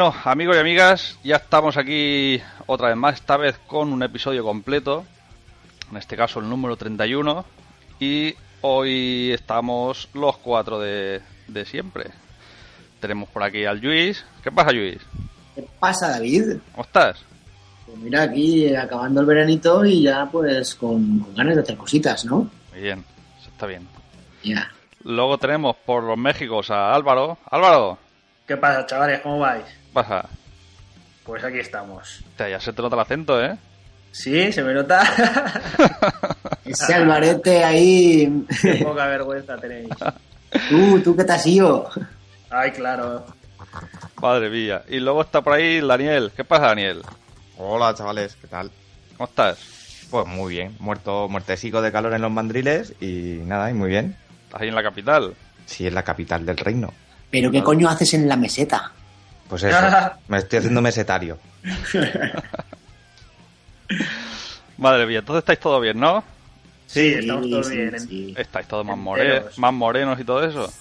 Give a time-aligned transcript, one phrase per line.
[0.00, 4.42] Bueno, amigos y amigas, ya estamos aquí otra vez más, esta vez con un episodio
[4.42, 5.04] completo,
[5.90, 7.44] en este caso el número 31,
[8.00, 12.06] y hoy estamos los cuatro de, de siempre.
[12.98, 14.24] Tenemos por aquí al Luis.
[14.42, 14.96] ¿Qué pasa, Luis?
[15.54, 16.60] ¿Qué pasa, David?
[16.70, 17.22] ¿Cómo estás?
[17.84, 22.24] Pues mira, aquí acabando el veranito y ya pues con, con ganas de hacer cositas,
[22.24, 22.50] ¿no?
[22.72, 23.04] Muy bien,
[23.38, 23.86] eso está bien.
[24.42, 24.72] Ya.
[25.04, 27.36] Luego tenemos por los Méxicos a Álvaro.
[27.50, 27.98] Álvaro,
[28.50, 29.20] ¿Qué pasa, chavales?
[29.20, 29.79] ¿Cómo vais?
[29.90, 30.28] ¿Qué pasa?
[31.24, 32.24] Pues aquí estamos.
[32.38, 33.56] Ya se te nota el acento, ¿eh?
[34.12, 34.52] ¿Sí?
[34.52, 35.02] ¿Se me nota?
[36.64, 38.44] Ese albarete ahí.
[38.62, 39.88] Qué poca vergüenza tenéis.
[40.68, 41.88] Tú, tú que te has ido.
[42.50, 43.24] Ay, claro.
[44.20, 44.82] Madre mía.
[44.88, 46.32] Y luego está por ahí Daniel.
[46.34, 47.02] ¿Qué pasa, Daniel?
[47.56, 48.70] Hola chavales, ¿qué tal?
[49.16, 49.58] ¿Cómo estás?
[50.10, 54.16] Pues muy bien, muerto, muertecico de calor en los mandriles y nada, y muy bien.
[54.46, 55.34] ¿Estás ahí en la capital?
[55.66, 56.92] Sí, es la capital del reino.
[57.30, 58.92] Pero ¿qué coño haces en la meseta?
[59.50, 59.76] Pues eso,
[60.28, 61.36] me estoy haciendo mesetario.
[64.78, 66.24] Madre mía, entonces estáis todos bien, ¿no?
[66.86, 68.00] Sí, estamos todos sí, bien.
[68.00, 68.34] sí.
[68.36, 70.72] Estáis todos más, more- más morenos y todo eso.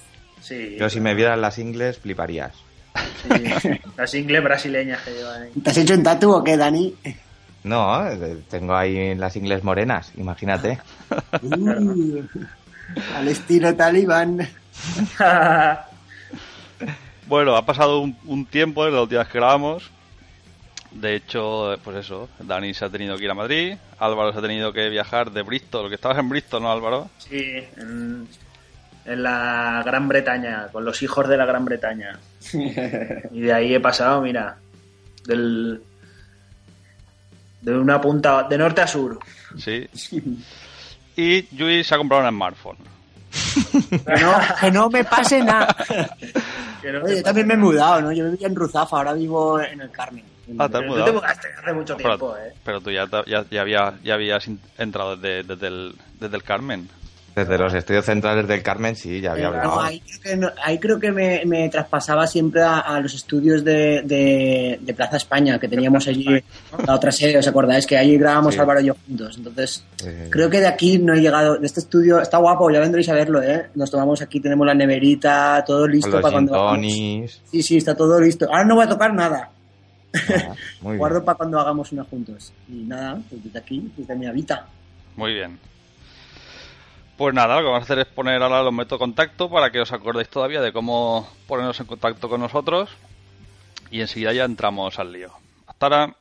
[0.41, 0.77] Sí.
[0.79, 2.53] Yo si me vieras las ingles fliparías.
[3.61, 3.69] sí.
[3.97, 5.51] Las ingles brasileñas que llevan ahí.
[5.61, 6.95] ¿Te has hecho un tatu o qué, Dani?
[7.63, 10.79] No, eh, tengo ahí las ingles morenas, imagínate.
[11.41, 12.21] Uh,
[13.15, 14.47] al estilo talibán.
[17.29, 19.91] Bueno, ha pasado un, un tiempo desde la última vez que grabamos.
[20.91, 24.41] De hecho, pues eso, Dani se ha tenido que ir a Madrid, Álvaro se ha
[24.41, 27.07] tenido que viajar de Bristol, que estabas en Bristol, ¿no, Álvaro?
[27.19, 28.27] Sí, en,
[29.05, 32.19] en la Gran Bretaña, con los hijos de la Gran Bretaña.
[33.31, 34.57] Y de ahí he pasado, mira,
[35.25, 35.83] del
[37.61, 39.19] de una punta de norte a sur.
[39.57, 39.87] Sí.
[41.15, 42.77] Y Luis se ha comprado un smartphone.
[43.89, 45.75] Que no, que no me pase nada.
[46.81, 48.11] Que no Oye, te yo también me he mudado, ¿no?
[48.11, 50.23] Yo vivía en Ruzafa, ahora vivo en el Carmen.
[50.57, 50.81] Ah, te has.
[50.81, 51.05] Pero tú mudado.
[51.05, 52.53] te mudaste hace mucho Pero, tiempo, ¿eh?
[52.63, 54.47] pero tú ya, ya, ya, había- ya habías
[54.77, 56.89] entrado desde, desde, el, desde el Carmen.
[57.35, 59.75] Desde los estudios centrales del Carmen sí, ya había Pero hablado.
[59.75, 63.13] no, ahí creo que, no- ahí creo que me, me traspasaba siempre a, a los
[63.13, 66.25] estudios de, de- de Plaza España que teníamos allí,
[66.85, 67.85] la otra sede, ¿os acordáis?
[67.87, 68.59] Que allí grabamos Sí.
[68.59, 69.37] Álvaro y yo juntos.
[69.37, 71.57] Entonces, Eh, creo que de aquí no he llegado.
[71.57, 73.67] De este estudio está guapo, ya vendréis a verlo, ¿eh?
[73.75, 76.53] Nos tomamos aquí, tenemos la neverita, todo listo los para cuando.
[76.55, 77.41] hagamos- tonics.
[77.51, 78.45] Sí, sí, está todo listo.
[78.49, 79.49] Ahora no voy a tocar nada.
[80.13, 81.25] Ah, muy Guardo bien.
[81.25, 82.51] para cuando hagamos una juntos.
[82.67, 84.65] Y nada, pues desde aquí, desde mi habita.
[85.15, 85.59] Muy bien.
[87.19, 89.71] Pues nada, lo que vamos a hacer es poner ahora los métodos de contacto para
[89.71, 92.95] que os acordéis todavía de cómo ponernos en contacto con nosotros.
[93.91, 95.31] Y enseguida ya entramos al lío.
[95.67, 96.15] Hasta ahora.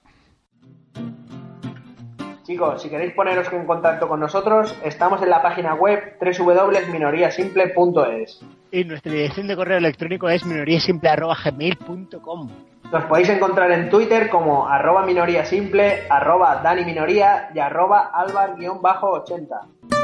[2.42, 8.40] Chicos, si queréis poneros en contacto con nosotros, estamos en la página web www.minoriasimple.es.
[8.72, 12.50] Y nuestra dirección de correo electrónico es minoriasimple.gmail.com
[12.90, 19.97] Nos podéis encontrar en Twitter como arroba minoriasimple, arroba daniminoría y arroba albar-80.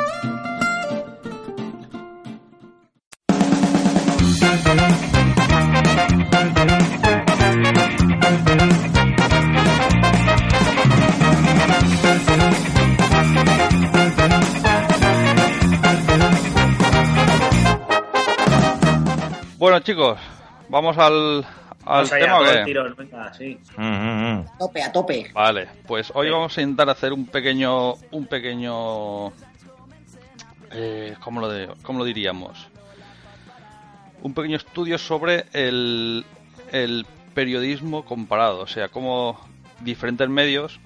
[19.75, 20.21] Bueno, chicos,
[20.69, 21.45] vamos al,
[21.85, 22.49] al allá, tema.
[22.53, 23.59] el tirón, venga, sí.
[23.77, 24.47] Mm, mm, mm.
[24.55, 25.31] A tope, a tope.
[25.35, 29.31] Vale, pues hoy vamos a intentar hacer un pequeño, un pequeño,
[30.71, 32.69] eh, ¿cómo, lo de- cómo lo diríamos?
[34.23, 36.25] Un pequeño estudio sobre el,
[36.71, 37.05] el
[37.35, 39.41] periodismo comparado, o sea, cómo
[39.81, 40.79] diferentes medios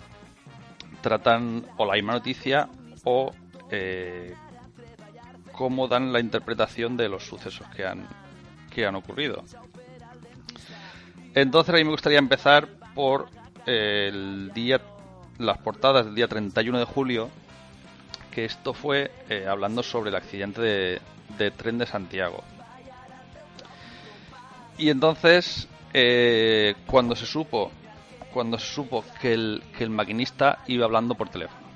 [1.03, 2.71] tratan o la misma noticia
[3.05, 3.33] o
[3.71, 4.35] eh,
[5.53, 8.07] cómo dan la interpretación de los sucesos que han,
[8.87, 9.45] han ocurrido.
[11.35, 13.29] Entonces a mí me gustaría empezar por
[13.67, 14.81] eh, el día,
[15.39, 17.31] las portadas del día 31 de julio,
[18.33, 21.01] que esto fue eh, hablando sobre el accidente de,
[21.39, 22.43] de tren de Santiago.
[24.79, 27.71] Y entonces, eh, cuando se supo,
[28.33, 31.68] cuando se supo que el, que el maquinista iba hablando por teléfono.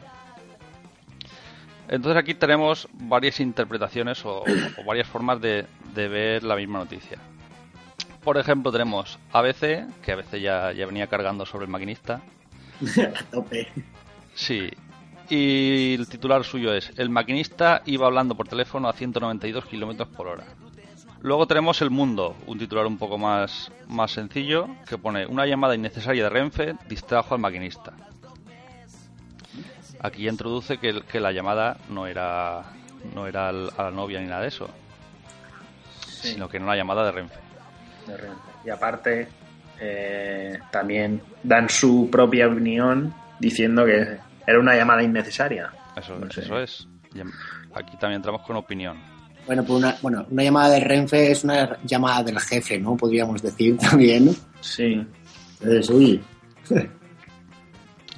[1.93, 7.19] Entonces aquí tenemos varias interpretaciones o, o varias formas de, de ver la misma noticia.
[8.25, 12.23] Por ejemplo, tenemos ABC, que a veces ya, ya venía cargando sobre el maquinista.
[13.15, 13.69] a tope.
[14.33, 14.71] Sí.
[15.29, 20.29] Y el titular suyo es: El maquinista iba hablando por teléfono a 192 kilómetros por
[20.29, 20.47] hora.
[21.21, 25.75] Luego tenemos El Mundo, un titular un poco más, más sencillo, que pone: Una llamada
[25.75, 27.93] innecesaria de Renfe distrajo al maquinista.
[30.03, 32.63] Aquí introduce que, el- que la llamada no era,
[33.15, 34.69] no era al- a la novia ni nada de eso,
[36.07, 37.37] Sí, sino que era una llamada de Renfe.
[38.07, 38.39] de Renfe.
[38.65, 39.29] Y aparte,
[39.81, 45.71] eh, también dan su propia opinión diciendo que era una llamada innecesaria.
[45.97, 46.41] Eso, No sé.
[46.43, 46.89] eso es.
[47.15, 47.31] Em-
[47.75, 48.99] Aquí también entramos con opinión.
[49.47, 52.97] Bueno, pues una, bueno, una llamada del Renfe es una llamada del jefe, ¿no?
[52.97, 54.27] Podríamos decir también.
[54.27, 54.33] ¿no?
[54.61, 55.05] Sí.
[55.61, 56.23] Entonces, uy,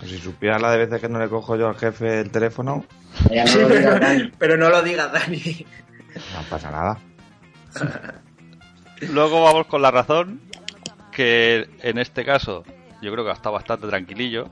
[0.02, 2.84] si supieras la de veces que no le cojo yo al jefe el teléfono,
[3.30, 4.32] ya no lo digas, Dani.
[4.38, 5.66] pero no lo digas, Dani.
[6.34, 6.98] no pasa nada.
[9.12, 10.40] Luego vamos con la razón,
[11.12, 12.64] que en este caso
[13.02, 14.48] yo creo que está bastante tranquilillo,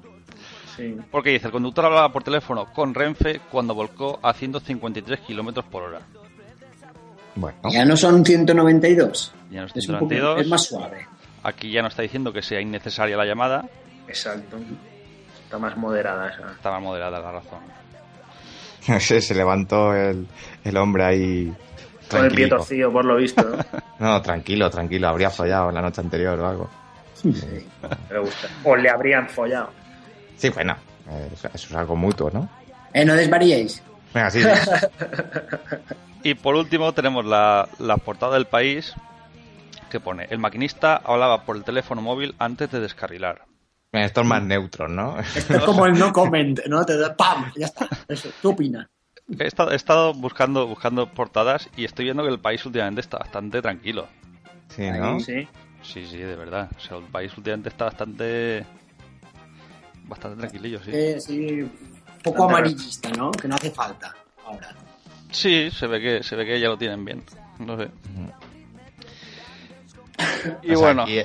[0.77, 0.97] Sí.
[1.11, 5.83] porque dice, el conductor hablaba por teléfono con Renfe cuando volcó a 153 kilómetros por
[5.83, 6.01] hora.
[7.35, 9.35] Bueno, Ya no son 192.
[9.51, 10.41] Ya no es Es, un poco, 192.
[10.41, 11.07] es más suave.
[11.43, 13.69] Aquí ya no está diciendo que sea innecesaria la llamada,
[14.09, 14.57] Exacto.
[15.53, 16.51] Está más moderada esa.
[16.53, 17.61] está más moderada la razón.
[19.01, 20.27] se, se levantó el,
[20.65, 21.53] el hombre ahí.
[22.11, 23.43] Con el pie torcido, por lo visto.
[23.43, 23.59] ¿no?
[23.99, 25.09] No, tranquilo, tranquilo.
[25.09, 26.71] Habría follado la noche anterior o algo.
[27.23, 28.49] Me gusta.
[28.65, 29.69] O le habrían follado.
[30.39, 30.75] Sí, bueno,
[31.11, 32.49] eh, eso es algo mutuo, ¿no?
[32.95, 33.83] Eh, no desvariéis.
[34.15, 34.41] Venga, sí.
[36.25, 38.95] Y por último tenemos la, la portada del país
[39.91, 43.43] que pone, el maquinista hablaba por el teléfono móvil antes de descarrilar.
[43.93, 45.19] Esto es más neutro, ¿no?
[45.21, 46.85] Esto es como el no comment, ¿no?
[46.85, 47.53] Te da ¡pam!
[47.57, 47.89] Ya está.
[48.09, 48.31] Eso.
[48.41, 48.89] ¿Qué opinas?
[49.39, 53.19] He estado, he estado buscando, buscando portadas y estoy viendo que el país últimamente está
[53.19, 54.09] bastante tranquilo.
[54.69, 55.21] Sí, ¿no?
[55.21, 55.47] Sí.
[55.83, 56.71] Sí, sí, de verdad.
[56.77, 58.65] O sea, el país últimamente está bastante...
[60.05, 60.91] Bastante tranquilillo, sí.
[60.93, 61.71] Eh, sí, un
[62.23, 63.31] poco amarillista, ¿no?
[63.31, 64.75] Que no hace falta ahora.
[65.31, 67.23] Sí, se ve que, se ve que ya lo tienen bien.
[67.59, 67.91] No sé.
[70.63, 71.21] Y O sea, bueno, Aquí,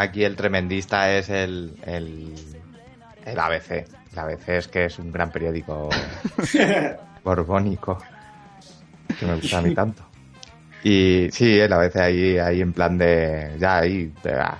[0.00, 2.34] aquí el tremendista es el, el,
[3.24, 3.70] el ABC.
[4.12, 5.88] El ABC es que es un gran periódico
[7.24, 7.98] borbónico.
[9.18, 10.02] Que me gusta a mí tanto.
[10.82, 13.56] Y sí, el ABC ahí, ahí en plan de.
[13.58, 14.56] Ya ahí, de- ah,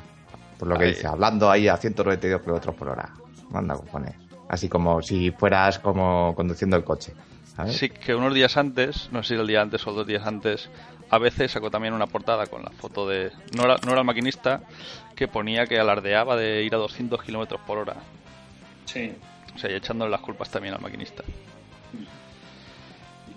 [0.58, 0.90] por lo que Ahí.
[0.90, 3.08] dice, hablando ahí a 192 kilómetros por hora.
[3.50, 4.14] Manda cojones.
[4.48, 7.12] Así como si fueras como conduciendo el coche.
[7.56, 7.76] ¿sabes?
[7.76, 10.68] sí que unos días antes, no sé si el día antes o dos días antes,
[11.10, 13.32] a veces sacó también una portada con la foto de...
[13.56, 14.62] No era, no era el maquinista,
[15.16, 17.96] que ponía que alardeaba de ir a 200 kilómetros por hora.
[18.86, 19.12] Sí.
[19.54, 21.24] O sea, y echándole las culpas también al maquinista.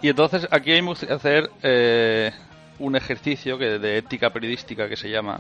[0.02, 2.32] Y entonces aquí hay gustaría hacer eh,
[2.80, 5.40] un ejercicio que de ética periodística que se llama,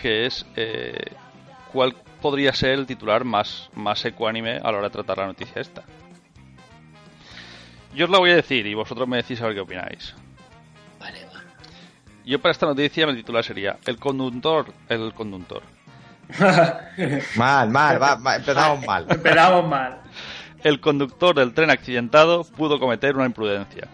[0.00, 1.12] que es eh,
[1.72, 5.60] cuál podría ser el titular más, más ecuánime a la hora de tratar la noticia
[5.60, 5.82] esta.
[7.94, 10.14] Yo os la voy a decir y vosotros me decís a ver qué opináis.
[10.98, 11.40] Vale, va.
[12.24, 15.62] Yo para esta noticia mi titular sería El conductor, el conductor.
[17.36, 19.06] Mal, mal, va, va, empezamos mal.
[19.08, 20.00] Empezamos mal.
[20.62, 23.88] El conductor del tren accidentado pudo cometer una imprudencia.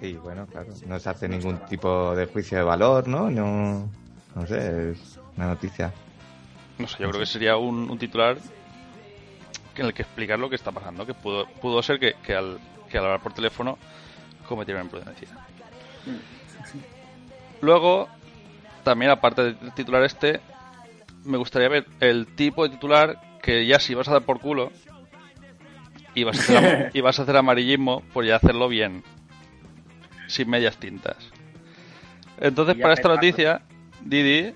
[0.00, 0.68] Sí, bueno, claro.
[0.86, 3.30] No se hace ningún tipo de juicio de valor, ¿no?
[3.30, 3.88] No,
[4.34, 5.92] no sé, es una noticia.
[6.78, 8.38] No sé, yo creo que sería un, un titular
[9.80, 12.58] en el que explicar lo que está pasando, que pudo, pudo ser que, que al,
[12.90, 13.78] que al hablar por teléfono
[14.46, 15.28] cometiera una imprudencia.
[17.60, 18.08] Luego,
[18.82, 20.40] también aparte del titular este,
[21.24, 24.72] me gustaría ver el tipo de titular que ya si vas a dar por culo
[26.14, 29.02] y vas a hacer, y vas a hacer amarillismo, pues ya hacerlo bien,
[30.26, 31.16] sin medias tintas.
[32.38, 33.14] Entonces, para esta petarlo.
[33.14, 33.62] noticia,
[34.00, 34.54] Didi,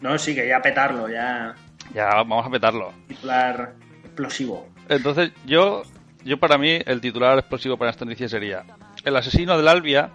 [0.00, 1.54] No, sí, que ya petarlo, ya
[1.94, 2.92] ya vamos a petarlo.
[3.08, 3.74] titular
[4.20, 4.68] explosivo.
[4.88, 5.82] Entonces, yo,
[6.24, 8.64] yo para mí, el titular explosivo para esta noticia sería:
[9.04, 10.10] El asesino del Albia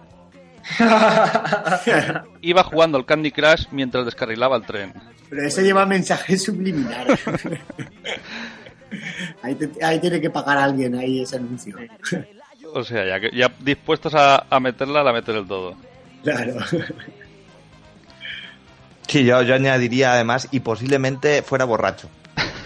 [2.42, 4.92] iba jugando al Candy Crush mientras descarrilaba el tren.
[5.28, 7.20] Pero eso lleva mensajes subliminares.
[9.42, 11.76] ahí, te- ahí tiene que pagar alguien ahí ese anuncio.
[12.74, 15.76] O sea, ya, que, ya dispuestos a, a meterla, la meten del todo.
[16.22, 16.56] Claro.
[19.06, 22.08] Sí, yo, yo añadiría además, y posiblemente fuera borracho.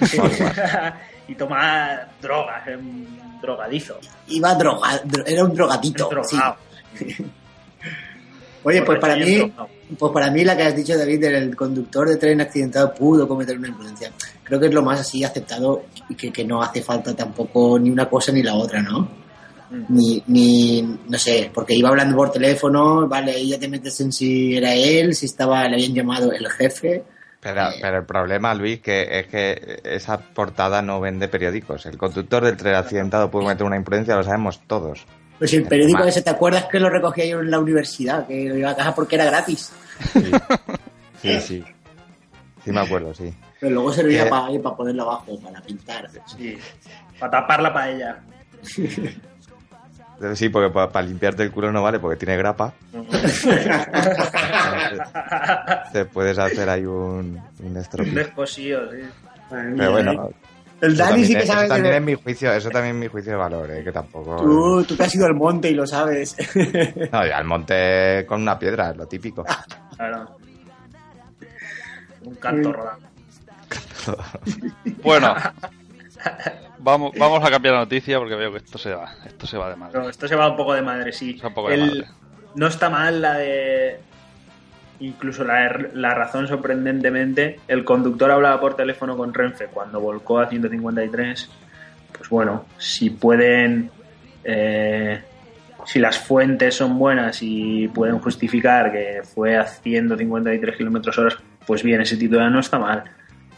[1.30, 3.06] y tomar drogas, un
[3.40, 3.98] drogadizo.
[4.28, 6.10] Iba drogado, era un drogadito.
[6.24, 6.36] Sí.
[8.64, 9.68] Oye, pues para y mí, drogado.
[9.96, 13.56] pues para mí la que has dicho David, del conductor de tren accidentado pudo cometer
[13.56, 14.10] una imprudencia.
[14.42, 17.90] Creo que es lo más así aceptado y que, que no hace falta tampoco ni
[17.90, 19.08] una cosa ni la otra, ¿no?
[19.70, 19.84] Mm.
[19.88, 24.12] Ni, ni, no sé, porque iba hablando por teléfono, vale, ahí ya te metes en
[24.12, 27.04] si era él, si estaba, le habían llamado el jefe.
[27.40, 31.86] Pero, pero el problema, Luis, que es que esa portada no vende periódicos.
[31.86, 35.06] El conductor del tren accidentado pudo cometer una imprudencia, lo sabemos todos.
[35.38, 36.08] Pues el periódico Mal.
[36.08, 38.26] ese, ¿te acuerdas que lo recogía yo en la universidad?
[38.26, 39.72] Que lo iba a casa porque era gratis.
[40.12, 40.22] Sí,
[41.22, 41.40] sí.
[41.40, 41.64] Sí,
[42.62, 43.34] Sí me acuerdo, sí.
[43.58, 44.28] Pero luego servía Eh.
[44.30, 46.10] para, para ponerlo abajo, para pintar.
[46.36, 46.58] Sí,
[47.18, 48.18] para tapar la paella.
[50.34, 52.74] Sí, porque para limpiarte el culo no vale porque tiene grapa.
[55.92, 58.72] Te puedes hacer ahí un, un Un sí.
[59.50, 60.34] Pero bueno, ¿eh?
[60.82, 61.96] El eso Dani sí también que es- sabe eso también que...
[61.98, 64.36] es mi juicio, eso también es mi juicio de valor, eh, que tampoco.
[64.36, 66.36] Tú, tú te has ido al monte y lo sabes.
[67.12, 69.44] No, y al monte con una piedra, es lo típico.
[69.96, 70.36] Claro.
[72.24, 73.06] Un canto rodando.
[75.02, 75.34] Bueno,
[76.82, 79.70] vamos, vamos a cambiar la noticia porque veo que esto se va, esto se va
[79.70, 79.92] de madre.
[79.94, 81.40] Pero esto se va un poco de madre, sí.
[81.42, 82.04] Un poco de madre.
[82.54, 84.00] No está mal la de.
[85.00, 87.60] Incluso la, la razón, sorprendentemente.
[87.68, 91.50] El conductor hablaba por teléfono con Renfe cuando volcó a 153.
[92.16, 93.90] Pues bueno, si pueden.
[94.44, 95.22] eh,
[95.86, 101.82] si las fuentes son buenas y pueden justificar que fue a 153 kilómetros horas, pues
[101.82, 103.04] bien, ese titular no está mal.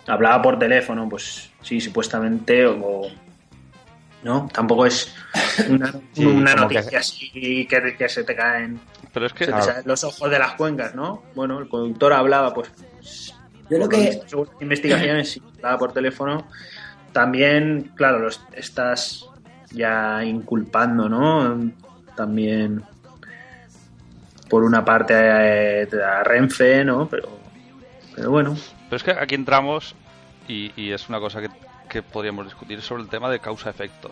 [0.06, 3.02] Hablaba por teléfono, pues sí, supuestamente, o.
[4.23, 4.49] ¿No?
[4.52, 5.12] Tampoco es
[5.68, 8.78] una, Sí, una como que noticia así que, que se te caen
[9.12, 9.64] Pero es que se te Claro.
[9.64, 11.25] salen los ojos de las cuencas, ¿no?
[11.35, 12.71] Bueno, el conductor hablaba, pues.
[13.68, 14.21] Yo lo por que...
[14.26, 16.47] según las investigaciones, sí, hablaba por teléfono.
[17.12, 19.26] También, claro, los estás
[19.73, 21.73] ya inculpando, ¿no?
[22.16, 22.82] También
[24.49, 27.09] por una parte eh, a Renfe, ¿no?
[27.09, 27.38] Pero,
[28.14, 28.56] pero bueno,
[28.93, 29.95] Pero es que aquí entramos
[30.47, 31.49] y, y es una cosa que,
[31.89, 34.11] que podríamos discutir sobre el tema de causa-efecto.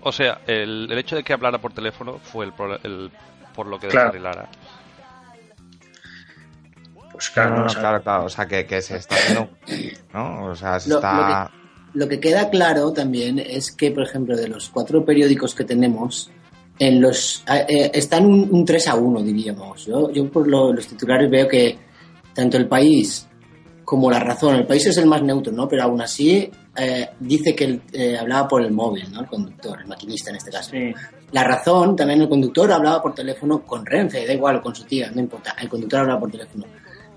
[0.00, 2.52] O sea, el, el hecho de que hablara por teléfono fue el,
[2.82, 3.10] el-
[3.54, 4.06] por lo que Claro.
[4.10, 4.48] descarrilara.
[7.12, 9.16] pues No, claro, no, no, o sea, claro, claro, o sea, que, que se está
[10.14, 10.44] ¿no?
[10.46, 11.50] O sea, se Lo- está...
[11.92, 16.30] Lo que queda claro también es que, por ejemplo, de los cuatro periódicos que tenemos,
[16.78, 19.84] en los eh, eh, están un, un 3 a 1, diríamos.
[19.84, 21.78] Yo, yo por lo- los titulares veo que
[22.36, 23.26] tanto el país
[23.86, 25.68] como la razón, el país es el más neutro, ¿no?
[25.68, 29.20] Pero aún así eh, dice que eh, hablaba por el móvil, ¿no?
[29.20, 30.72] El conductor, el maquinista en este caso.
[30.72, 30.92] sí,
[31.30, 34.84] La razón, también el conductor hablaba por teléfono con Renfe, da igual, o con su
[34.84, 36.64] tía, no importa, el conductor hablaba por teléfono.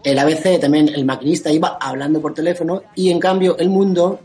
[0.04, 4.22] El ABC también, el maquinista iba hablando por teléfono y en cambio el mundo,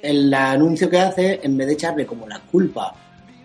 [0.00, 2.94] el anuncio que hace, en vez de echarle como la culpa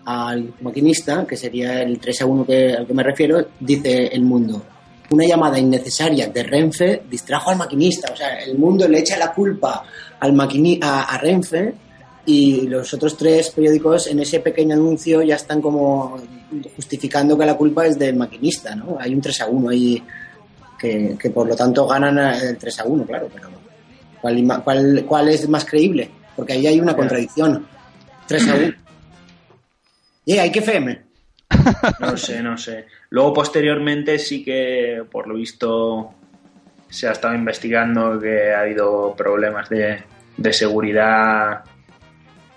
[0.04, 4.22] al maquinista, que sería el 3 a 1 que, al que me refiero, dice el
[4.22, 4.62] mundo,
[5.10, 9.32] una llamada innecesaria de Renfe distrajo al maquinista, o sea, el mundo le echa la
[9.32, 9.84] culpa
[10.20, 11.74] al maquini a, a Renfe
[12.26, 16.20] y los otros tres periódicos en ese pequeño anuncio ya están como
[16.76, 18.98] justificando que la culpa es del maquinista, ¿no?
[19.00, 20.02] Hay un 3 a 1 ahí
[20.78, 23.48] que, que por lo tanto ganan el 3 a 1, claro, pero
[24.20, 26.10] ¿cuál, cuál, cuál es más creíble?
[26.36, 27.66] Porque ahí hay una contradicción.
[28.26, 28.74] 3 a 1.
[30.26, 31.07] Y hay que FM.
[32.00, 32.86] No sé, no sé.
[33.10, 36.14] Luego, posteriormente, sí que, por lo visto,
[36.88, 40.02] se ha estado investigando que ha habido problemas de,
[40.36, 41.64] de seguridad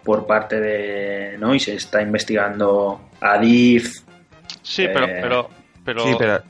[0.03, 1.37] por parte de.
[1.37, 1.53] ¿no?
[1.55, 4.01] Y se está investigando a DIF.
[4.61, 5.49] Sí, pero, Eh, pero,
[5.85, 6.43] pero, Sí, pero...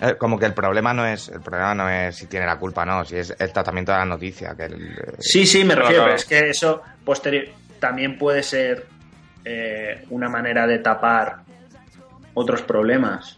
[0.00, 2.86] eh, como que el problema no es el problema no es si tiene la culpa
[2.86, 6.04] no si es el tratamiento de la noticia que el, eh, Sí, sí, me refiero,
[6.04, 6.04] claro.
[6.04, 7.46] pero es que eso posterior
[7.78, 8.86] también puede ser
[9.44, 11.36] eh, una manera de tapar
[12.34, 13.36] otros problemas.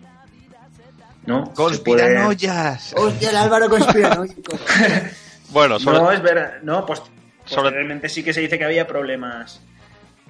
[1.27, 1.47] ¿no?
[1.47, 4.59] Se puede- conspiranoias Hostia, el Álvaro conspiranoico.
[5.51, 6.55] bueno, sobre, No, es verdad.
[6.63, 7.01] No, pues
[7.45, 9.61] Sobre- posteriormente sí que se dice que había problemas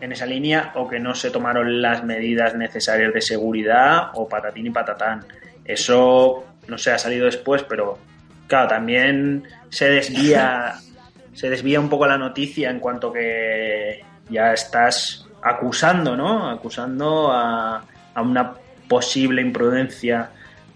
[0.00, 4.66] en esa línea o que no se tomaron las medidas necesarias de seguridad o patatín
[4.66, 5.24] y patatán.
[5.64, 7.98] Eso no sé, ha salido después, pero
[8.46, 10.74] claro, también se desvía
[11.34, 16.48] se desvía un poco la noticia en cuanto que ya estás acusando, ¿no?
[16.50, 17.84] Acusando a,
[18.14, 18.54] a una
[18.88, 20.30] posible imprudencia,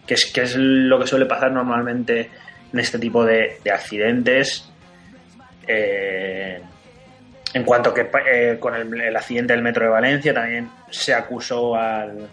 [0.06, 2.30] que es, que es lo que suele pasar normalmente
[2.72, 4.70] en este tipo de, de accidentes.
[5.66, 6.60] Eh,
[7.54, 11.74] en cuanto que eh, con el, el accidente del metro de Valencia también se acusó
[11.74, 12.28] al,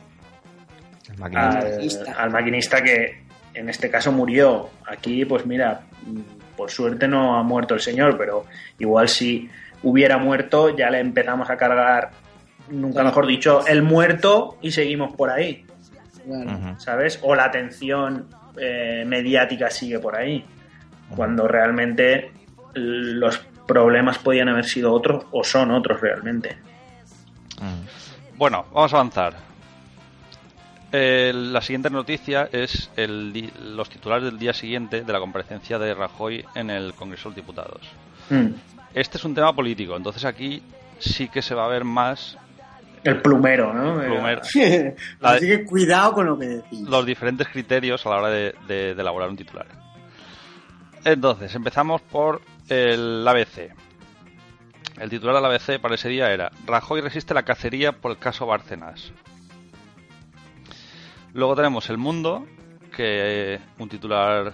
[1.10, 1.60] El maquinista.
[1.60, 2.12] al, maquinista.
[2.14, 3.24] al maquinista que
[3.54, 4.70] en este caso murió.
[4.86, 5.82] Aquí, pues mira,
[6.58, 8.46] por suerte no ha muerto el señor, pero
[8.80, 9.50] igual si
[9.84, 12.12] hubiera muerto ya le empezamos a cargar,
[12.70, 13.10] nunca Claro.
[13.10, 15.66] mejor dicho, el muerto y seguimos por ahí,
[16.26, 16.80] Claro.
[16.80, 17.20] ¿sabes?
[17.24, 18.28] O la atención
[18.58, 20.46] eh, mediática sigue por ahí,
[21.16, 22.32] cuando realmente
[22.76, 26.58] los problemas podían haber sido otros o son otros realmente.
[28.38, 29.36] Bueno, vamos a avanzar.
[30.92, 35.94] Eh, la siguiente noticia es el los titulares del día siguiente de la comparecencia de
[35.96, 37.82] Rajoy en el Congreso de los Diputados.
[38.30, 38.48] Mm.
[38.94, 40.62] Este es un tema político, entonces aquí
[41.00, 42.38] sí que se va a ver más
[43.04, 44.00] El plumero, ¿no?
[44.02, 44.42] plumero.
[45.20, 46.82] La de- Así que cuidado con lo que decís.
[46.82, 49.68] los diferentes criterios a la hora de, de- de elaborar un titular.
[51.06, 53.74] Entonces, empezamos por el ABC.
[55.00, 58.18] El titular de la ABC para ese día era Rajoy resiste la cacería por el
[58.20, 59.12] caso Bárcenas.
[61.34, 62.46] Luego tenemos El Mundo,
[62.96, 64.54] que un titular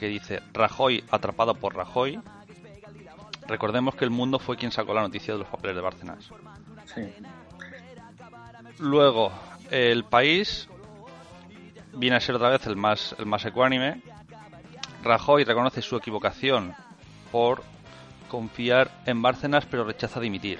[0.00, 2.18] que dice Rajoy atrapado por Rajoy.
[3.46, 6.30] Recordemos que El Mundo fue quien sacó la noticia de los papeles de Bárcenas.
[6.86, 7.02] Sí.
[8.78, 9.32] Luego,
[9.70, 10.68] El País
[11.92, 14.02] viene a ser otra vez el más, el más ecuánime.
[15.02, 16.74] Rajoy reconoce su equivocación
[17.30, 17.62] por
[18.28, 20.58] confiar en Bárcenas pero rechaza dimitir.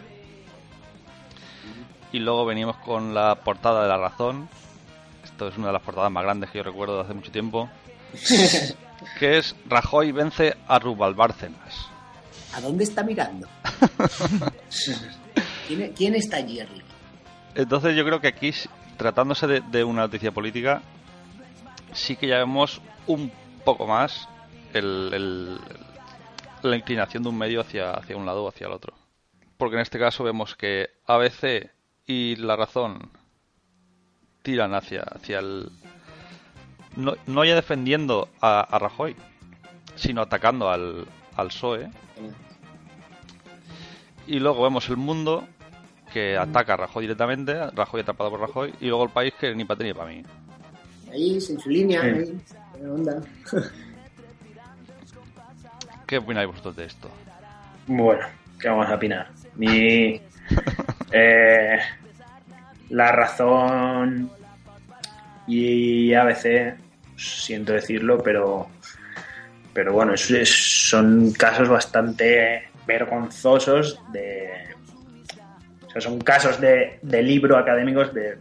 [2.12, 4.48] Y luego venimos con la portada de La Razón.
[5.24, 7.68] Esto es una de las portadas más grandes que yo recuerdo de hace mucho tiempo.
[9.18, 11.88] que es Rajoy vence a Rubal Bárcenas.
[12.54, 13.48] ¿A dónde está mirando?
[15.66, 16.83] ¿Quién, quién está allí arriba?
[17.54, 18.50] Entonces yo creo que aquí,
[18.96, 20.82] tratándose de, de una noticia política,
[21.92, 23.30] sí que ya vemos un
[23.64, 24.28] poco más
[24.72, 25.58] el, el-
[26.62, 28.94] la inclinación de un medio hacia, hacia un lado o hacia el otro.
[29.58, 31.70] Porque en este caso vemos que ABC
[32.06, 33.10] y La Razón
[34.42, 35.70] tiran hacia, hacia el...
[36.96, 39.14] No, no ya defendiendo a, a Rajoy,
[39.96, 41.06] sino atacando al,
[41.36, 41.90] al PSOE.
[44.26, 45.46] Y luego vemos el mundo
[46.14, 49.64] que ataca a Rajoy directamente, Rajoy atrapado por Rajoy, y luego el país que ni
[49.64, 50.22] para ti ni para mí.
[51.12, 52.06] Ahí, en su línea, Sí.
[52.08, 52.40] ahí.
[52.80, 53.20] ¿Qué onda?
[56.06, 57.10] ¿Qué opináis vosotros de esto?
[57.86, 58.24] Bueno,
[58.60, 59.28] ¿qué vamos a opinar?
[59.56, 60.20] Mi.
[61.12, 61.78] eh,
[62.90, 64.30] la razón
[65.46, 66.76] y ABC,
[67.16, 68.68] siento decirlo, pero.
[69.72, 74.73] Pero bueno, es- es- son casos bastante vergonzosos de.
[75.98, 78.38] Son casos de, de libro académicos de,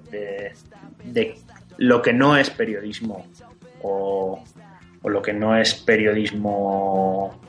[1.03, 1.35] de,
[1.77, 3.27] lo que no es periodismo
[3.81, 4.43] o,
[5.01, 7.39] o lo que no es periodismo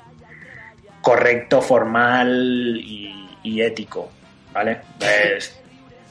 [1.00, 4.10] correcto, formal y, ético,
[4.52, 4.78] ¿vale?
[4.98, 5.62] Pues,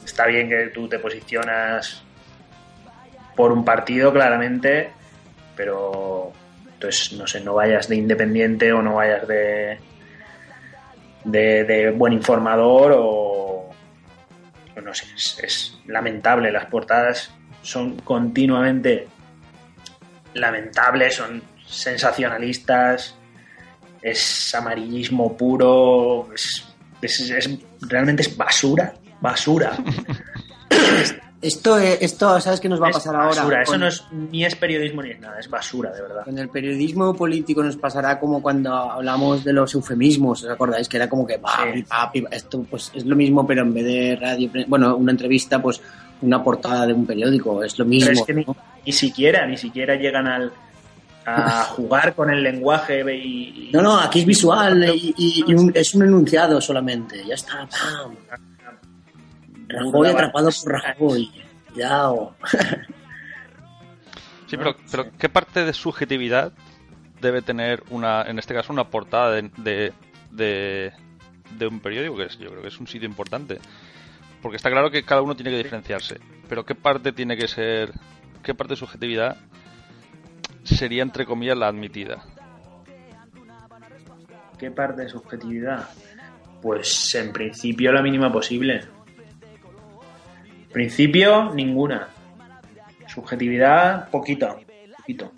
[0.06, 2.03] está bien que tú te posicionas
[3.36, 4.91] por un partido, claramente,
[5.56, 6.32] pero
[6.73, 9.79] entonces, no sé, no vayas de independiente o no vayas de,
[11.23, 13.33] de, de buen informador o,
[14.82, 16.52] no sé, es, es lamentable.
[16.52, 17.32] Las portadas
[17.62, 19.08] son continuamente
[20.34, 23.16] lamentables, son sensacionalistas,
[24.02, 26.66] es amarillismo puro, es,
[27.02, 27.50] es- es-
[27.82, 29.78] realmente es basura, basura.
[31.43, 33.27] Esto, eh, esto, ¿sabes qué nos va a Es pasar ahora?
[33.36, 33.62] basura.
[33.63, 36.23] Eso no es, ni es periodismo ni es nada, es basura, de verdad.
[36.23, 40.88] Con el periodismo político nos pasará como cuando hablamos de los eufemismos, ¿os acordáis?
[40.88, 41.84] Que era como que, Sí.
[42.13, 42.29] pipa.
[42.32, 45.82] esto pues es lo mismo, pero en vez de radio, bueno, una entrevista, pues
[46.21, 48.08] una portada de un periódico, es lo mismo.
[48.08, 48.34] Pero es que
[48.86, 50.53] ni, siquiera, ni siquiera llegan al,
[51.25, 53.67] a jugar con el lenguaje y...
[53.67, 57.36] y- No, no, aquí es visual y, y- y un- es un enunciado solamente, ya
[57.36, 58.15] está, pam.
[59.74, 61.32] Rajoy atrapado por Rajoy,
[61.72, 62.36] cuidado.
[64.46, 66.54] Sí, pero, pero ¿qué parte de subjetividad
[67.20, 69.94] debe tener una, en este caso, una portada de, de,
[70.30, 70.94] de,
[71.58, 72.18] de un periódico?
[72.18, 73.58] Que es, yo creo que es un sitio importante.
[74.44, 76.20] Porque está claro que cada uno tiene que diferenciarse.
[76.48, 77.94] Pero ¿qué parte tiene que ser,
[78.44, 79.38] qué parte de subjetividad
[80.64, 82.24] sería, entre comillas, la admitida?
[84.60, 85.90] ¿Qué parte de subjetividad?
[86.62, 88.82] Pues en principio la mínima posible.
[90.74, 92.10] Principio, ninguna.
[93.08, 94.60] Subjetividad, poquito.
[94.98, 95.32] poquito.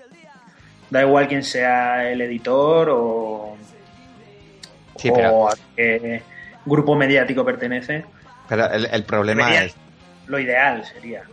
[0.89, 3.57] Da igual quién sea el editor o,
[4.95, 6.23] Sí, o a qué
[6.65, 8.05] grupo mediático pertenece.
[8.49, 9.75] Pero el, el problema es.
[10.27, 11.23] Lo ideal sería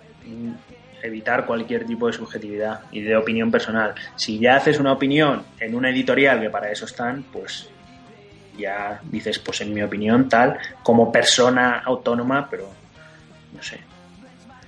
[1.02, 3.94] evitar cualquier tipo de subjetividad y de opinión personal.
[4.14, 7.68] Si ya haces una opinión en una editorial, que para eso están, pues
[8.56, 12.68] ya dices, pues en mi opinión tal, como persona autónoma, pero
[13.52, 13.80] no sé.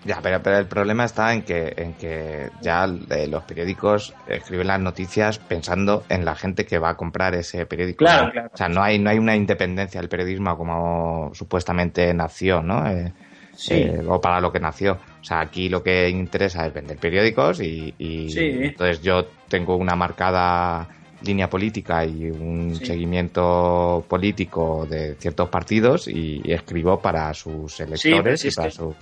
[0.04, 4.66] Ya, pero, pero el problema está en que, en que ya eh, los periódicos escriben
[4.66, 7.98] las noticias pensando en la gente que va a comprar ese periódico.
[8.04, 8.32] Claro, ¿no?
[8.32, 8.50] claro.
[8.52, 12.86] O sea, no hay, no hay una independencia del periodismo como supuestamente nació, ¿no?
[12.90, 13.12] Eh,
[13.56, 13.74] Sí.
[13.74, 14.94] eh, o para lo que nació.
[15.20, 18.40] O sea, aquí lo que interesa es vender periódicos y, y Sí.
[18.42, 20.88] entonces yo tengo una marcada
[21.22, 22.84] línea política y un Sí.
[22.84, 28.94] seguimiento político de ciertos partidos y, y escribo para sus electores y para su...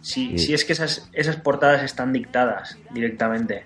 [0.00, 3.64] Si, si es que esas, esas portadas están dictadas directamente.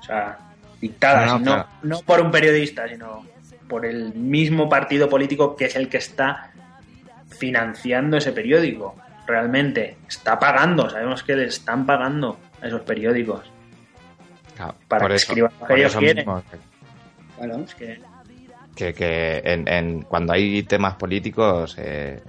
[0.00, 0.38] O sea,
[0.80, 1.68] dictadas, No, no, no, claro.
[1.82, 3.24] no por un periodista, sino
[3.68, 6.52] por el mismo partido político que es el que está
[7.38, 8.96] financiando ese periódico.
[9.26, 13.42] Realmente, está pagando, sabemos que le están pagando a esos periódicos.
[14.56, 16.16] Claro, para por que eso- escriban lo que ellos quieren.
[16.26, 16.42] mismo,
[17.36, 17.60] Claro.
[17.64, 18.00] Es que
[18.74, 22.22] que, que en, en- cuando hay temas políticos, eh,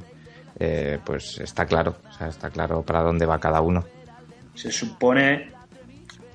[0.59, 3.85] eh, pues está claro, o sea, está claro para dónde va cada uno.
[4.55, 5.51] Se supone,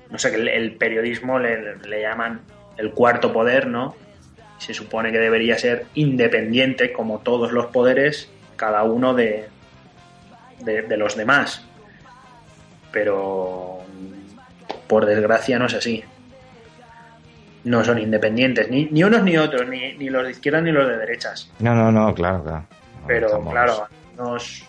[0.09, 2.41] no sé, que el, el periodismo le, le llaman
[2.77, 3.95] el cuarto poder, ¿no?
[4.59, 9.49] Se supone que debería ser independiente, como todos los poderes, cada uno de,
[10.61, 11.65] de, de los demás.
[12.91, 13.79] Pero,
[14.87, 16.03] por desgracia, no es así.
[17.65, 20.87] No son independientes, ni, ni unos ni otros, ni, ni los de izquierda ni los
[20.87, 21.49] de derechas.
[21.59, 22.65] No, no, no, claro, claro.
[23.01, 24.63] No, Pero estamos- claro, nos,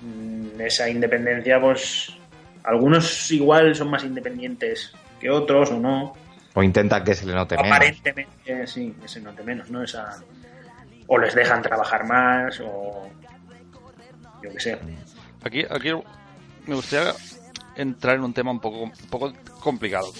[0.00, 2.12] mm, esa independencia, pues
[2.64, 6.14] algunos igual son más independientes que otros o no.
[6.54, 7.70] O intenta que se le note menos.
[7.72, 9.82] Aparentemente sí, que se note menos, ¿no?
[9.82, 10.22] Esa,
[11.06, 13.08] o les dejan trabajar más o
[14.42, 14.78] yo qué sé.
[15.42, 15.90] Aquí, aquí
[16.66, 17.12] me gustaría
[17.76, 20.12] entrar en un tema un poco, un poco complicado.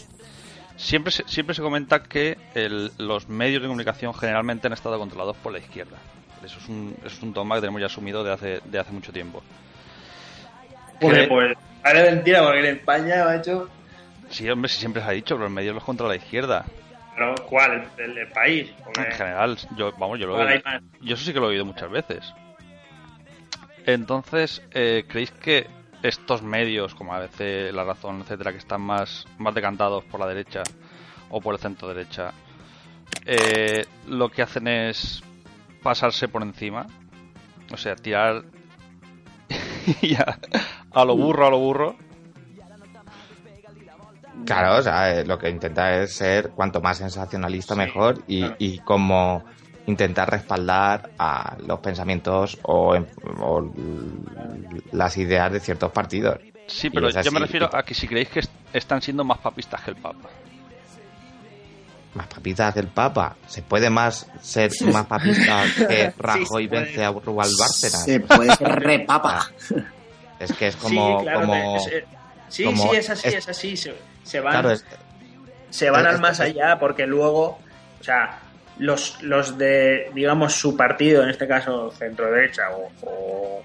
[0.76, 5.36] Siempre se, siempre se comenta que el- los medios de comunicación generalmente han estado controlados
[5.36, 5.96] por la izquierda.
[6.44, 8.92] Eso es un, eso es un toma que tenemos ya asumido de hace, de hace
[8.92, 9.42] mucho tiempo.
[11.00, 13.68] Joder, Que- pues parece mentira porque en España, macho.
[14.30, 16.64] Sí, hombre, sí siempre se ha dicho, pero los medios los controla la izquierda.
[17.14, 17.88] Pero, ¿cuál?
[17.98, 18.70] ¿El, el- el país?
[18.84, 20.62] Porque En general, yo, vamos, yo lo he.
[21.00, 22.24] Yo eso sí que lo he oído muchas veces.
[23.86, 25.66] Entonces, eh, ¿creéis que
[26.02, 30.26] estos medios, como a veces La Razón, etcétera, que están más, más decantados por la
[30.26, 30.62] derecha
[31.30, 32.32] o por el centro derecha,
[33.26, 35.22] eh, lo que hacen es
[35.84, 36.86] pasarse por encima?
[37.72, 38.42] O sea, tirar
[40.18, 40.38] a,
[41.00, 41.96] a lo burro, a lo burro.
[44.44, 48.56] Claro, o sea, eh, lo que intenta es ser cuanto más sensacionalista mejor y, claro.
[48.58, 49.44] y como
[49.86, 52.94] intentar respaldar a los pensamientos o,
[53.40, 53.72] o
[54.92, 56.38] las ideas de ciertos partidos.
[56.66, 59.80] Sí, pero yo me refiero a que si creéis que est- están siendo más papistas
[59.82, 60.28] que el Papa.
[62.14, 63.36] Más papistas del Papa.
[63.48, 68.04] ¿Se puede más ser más papista que Rajoy vence a Rubal Bárcenas?
[68.04, 69.50] Se puede ser repapa.
[70.38, 71.18] Es que es como...
[71.18, 72.04] sí, claro, como es- es-
[72.48, 73.76] sí, como- sí, es así, es- es, así.
[73.76, 74.84] Se, se van, claro, es-
[75.70, 77.58] se van es- al más allá porque luego,
[78.00, 78.38] o sea,
[78.78, 83.62] los, los de, digamos, su partido, en este caso centro derecha o, o,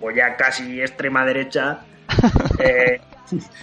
[0.00, 1.80] o ya casi extrema derecha,
[2.60, 3.00] eh,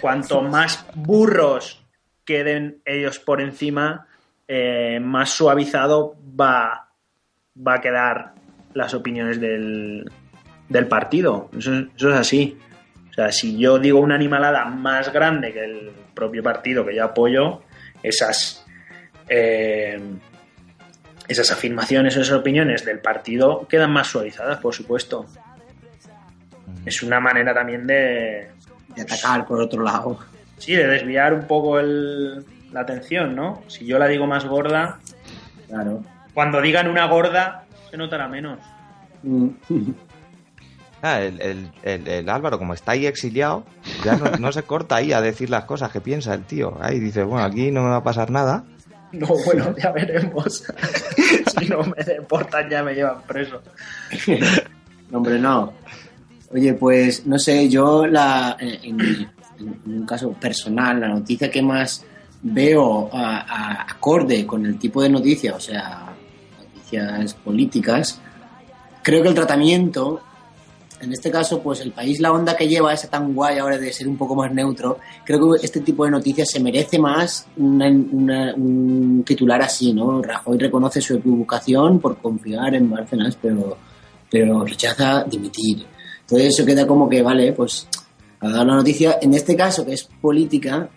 [0.01, 1.83] cuanto más burros
[2.25, 4.06] queden ellos por encima,
[4.47, 6.87] eh, más suavizado va,
[7.67, 8.33] va a quedar
[8.73, 10.09] las opiniones del,
[10.69, 11.49] del partido.
[11.57, 12.57] Eso, es- eso es así.
[13.09, 17.03] O sea, si yo digo una animalada más grande que el propio partido que yo
[17.03, 17.63] apoyo,
[18.03, 18.63] esas,
[19.27, 19.99] eh,
[21.27, 25.25] esas afirmaciones, esas opiniones del partido quedan más suavizadas, por supuesto.
[26.85, 28.49] Es una manera también de,
[28.95, 30.19] De atacar por otro lado.
[30.57, 33.63] sí, de desviar un poco el- la atención, ¿no?
[33.67, 34.99] Si yo la digo más gorda,
[35.67, 36.03] Claro.
[36.33, 38.59] cuando digan una gorda, se notará menos.
[39.23, 39.47] Mm.
[41.01, 43.65] Ah, el, el- el- el Álvaro, como está ahí exiliado,
[44.03, 46.77] ya no, no se corta ahí a decir las cosas que piensa el tío.
[46.81, 48.63] Ahí dice, bueno, aquí no me va a pasar nada.
[49.11, 50.63] No, bueno, ya veremos.
[51.59, 53.61] si no me deportan, ya me llevan preso.
[55.09, 55.71] No, hombre, no.
[56.53, 59.29] Oye, pues no sé, yo la, en, en-
[59.85, 62.03] en un caso personal, la noticia que más
[62.41, 66.13] veo a- a- acorde con el tipo de noticia, o sea,
[66.73, 68.19] noticias políticas,
[69.03, 70.21] creo que el tratamiento,
[71.01, 73.91] en este caso, pues el país, la onda que lleva esa tan guay ahora de
[73.93, 77.87] ser un poco más neutro, creo que este tipo de noticias se merece más una-
[77.89, 80.21] una- un titular así, ¿no?
[80.21, 83.77] Rajoy reconoce su equivocación por confiar en Bárcenas, pero
[84.29, 85.85] pero rechaza dimitir.
[86.21, 87.87] Entonces eso queda como que, vale, pues
[88.41, 90.89] ha dado la noticia, en este caso que es política,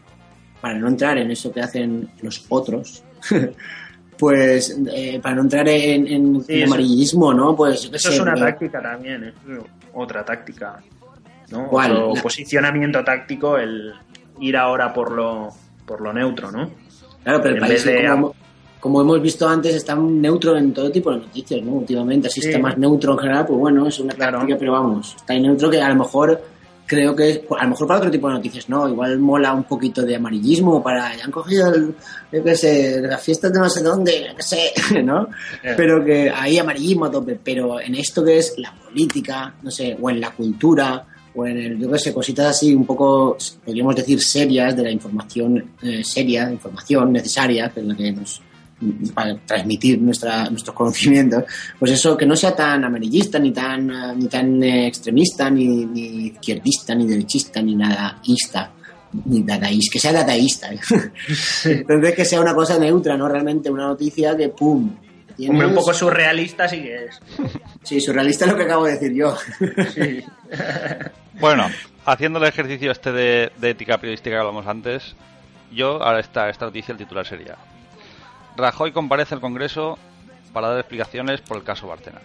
[0.60, 3.02] para no entrar en eso que hacen los otros,
[4.18, 7.56] pues eh, para no entrar en, en- Sí, en amarillismo, ¿no?
[7.56, 9.34] Pues yo Eso sé, es una pero- táctica también, es
[9.94, 10.80] otra táctica.
[11.50, 11.66] ¿no?
[11.68, 11.92] ¿Cuál?
[11.96, 13.92] Otro La- posicionamiento táctico, el
[14.40, 15.48] ir ahora por lo,
[15.86, 16.70] por lo neutro, ¿no?
[17.24, 18.34] Claro, pero el en país, vez de- como,
[18.78, 21.72] como hemos visto antes, está neutro en todo tipo de noticias, ¿no?
[21.72, 22.48] Últimamente, así Sí.
[22.48, 24.38] está más neutro en general, pues bueno, es una Claro.
[24.38, 26.40] táctica, pero vamos, está neutro que a lo mejor
[26.90, 29.62] creo que es, a lo mejor para otro tipo de noticias, no, igual mola un
[29.62, 31.94] poquito de amarillismo para, ya han cogido, el,
[32.32, 34.72] yo qué sé, las fiestas de no sé dónde, yo qué sé,
[35.04, 35.28] ¿no?
[35.62, 35.74] Eh.
[35.76, 39.96] Pero que hay amarillismo a tope, pero en esto que es la política, no sé,
[40.00, 43.94] o en la cultura, o en el, yo qué sé, cositas así un poco, podríamos
[43.94, 48.42] decir, serias de la información eh, seria, información necesaria, que es la que nos
[49.14, 51.44] para transmitir nuestra, nuestros conocimientos,
[51.78, 56.26] pues eso, que no sea tan amarillista, ni tan, ni tan eh, extremista, ni, ni
[56.28, 58.70] izquierdista, ni derechista, ni nadaísta,
[59.26, 60.70] ni dadaísta, que sea dadaísta.
[61.64, 63.28] Entonces que sea una cosa neutra, ¿no?
[63.28, 64.90] Realmente una noticia que, ¡pum!,
[65.36, 65.50] tienes...
[65.50, 67.20] Hombre, un poco surrealista sí que es.
[67.82, 69.34] Sí, surrealista es lo que acabo de decir yo.
[69.94, 70.22] Sí.
[71.40, 71.66] Bueno,
[72.04, 75.16] haciendo el ejercicio este de, de ética periodística que hablamos antes,
[75.72, 77.56] yo, ahora esta, esta noticia, el titular sería
[78.56, 79.98] Rajoy comparece al Congreso
[80.52, 82.22] para dar explicaciones por el caso Barcenas.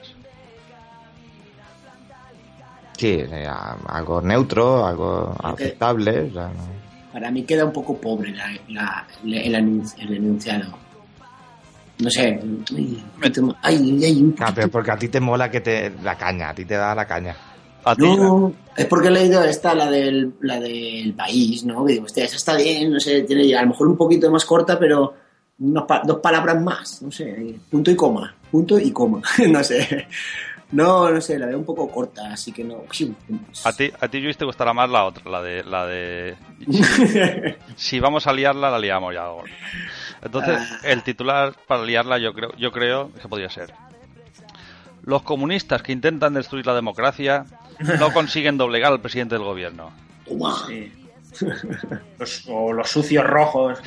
[2.97, 3.47] Sí, eh,
[3.87, 6.21] algo neutro, algo aceptable.
[6.29, 6.75] o sea, no-
[7.11, 10.77] Para mí queda un poco pobre la, la- el, anuncio, el enunciado.
[11.99, 12.39] No sé.
[12.73, 13.03] Ay,
[13.61, 16.53] ay, ay, un Ah, pero porque a ti te mola que te la caña, a
[16.55, 17.35] ti te da la caña.
[17.85, 21.85] A ti, No, es porque he leído esta, la del, la del país, ¿no?
[21.85, 24.43] Que digo, hostia, esa está bien, no sé, tiene a lo mejor un poquito más
[24.43, 25.13] corta, pero
[25.59, 29.63] unas pa- dos palabras más, no sé, ahí, punto y coma, punto y coma, no
[29.63, 30.07] sé.
[30.71, 32.83] No, no sé, la veo un poco corta, así que no.
[33.63, 35.63] a ti, a ti Luis, te gustará más la otra, la de...
[35.63, 36.35] La de
[37.75, 39.51] si vamos a liarla, la liamos ya ahora.
[40.23, 40.79] Entonces, Ah.
[40.83, 43.73] el titular para liarla yo creo, yo creo que podría ser.
[45.03, 47.45] Los comunistas que intentan destruir la democracia
[47.99, 49.91] no consiguen doblegar al presidente del gobierno.
[50.27, 50.55] Toma.
[50.67, 50.91] Sí.
[52.17, 53.77] Los- o los sucios rojos.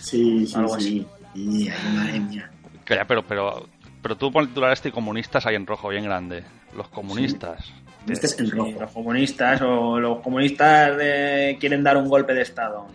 [0.00, 1.06] Sí, sí, Algo sí.
[1.34, 2.50] Y, ay, madre mía.
[2.84, 3.68] Pero, pero,
[4.02, 6.44] pero tú pon el titular este y comunistas ahí en rojo bien grande.
[6.76, 7.72] Los comunistas.
[8.06, 8.72] Este es en Sí, rojo.
[8.80, 12.86] los comunistas o los comunistas de- quieren dar un golpe de estado.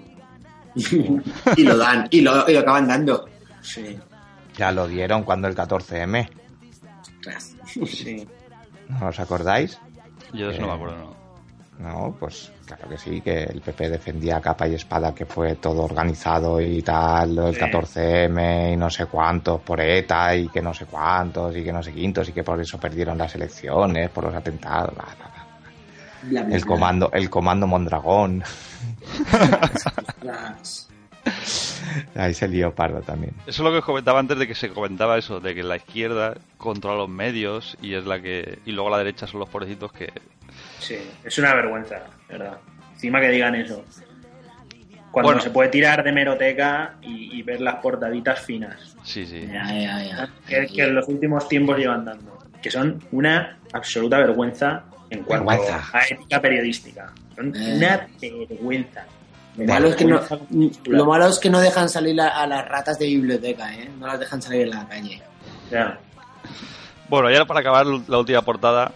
[0.76, 3.26] y lo dan, y lo, y lo acaban dando.
[3.62, 3.98] Sí,
[4.58, 6.30] Ya lo dieron cuando el 14M.
[7.02, 7.56] Ostras.
[7.88, 8.28] sí.
[8.90, 9.80] ¿No os acordáis?
[10.34, 11.16] Yo de eso no me Eh, acuerdo, no.
[11.80, 15.82] No, pues claro que sí, que el PP defendía capa y espada que fue todo
[15.84, 17.60] organizado y tal, del Sí.
[17.62, 21.82] 14M y no sé cuántos por ETA y que no sé cuántos y que no
[21.84, 24.94] sé quintos y que por eso perdieron las elecciones, por los atentados.
[24.96, 25.46] bla, bla, bla.
[26.30, 26.68] Bla, bla, El bla.
[26.72, 28.44] comando, el comando Mondragón.
[32.16, 33.34] Ahí se lió pardo también.
[33.46, 35.78] Eso es lo que os comentaba antes de que se comentaba eso, de que la
[35.78, 38.60] izquierda controla los medios y es la que.
[38.66, 40.12] Y luego la derecha son los pobrecitos que.
[40.84, 42.58] Sí, es una vergüenza, ¿verdad?
[42.94, 43.84] Encima que digan eso.
[45.12, 45.42] Cuando Bueno.
[45.42, 48.96] se puede tirar de meroteca y, y ver las portaditas finas.
[49.04, 49.48] Sí, sí.
[49.48, 50.30] Ya, ya, ya.
[50.48, 52.38] Que, que en los últimos tiempos llevan dando.
[52.62, 55.84] Que son una absoluta vergüenza en cuanto Vergüenza.
[55.94, 57.14] a ética periodística.
[57.36, 57.74] Son Eh.
[57.78, 59.06] una vergüenza.
[59.56, 60.20] Lo malo, es que no,
[60.86, 63.88] lo malo es que no dejan salir a, a las ratas de biblioteca, ¿eh?
[64.00, 65.22] No las dejan salir en la calle.
[65.70, 66.00] Ya.
[67.08, 68.92] Bueno, y ahora para acabar, la última portada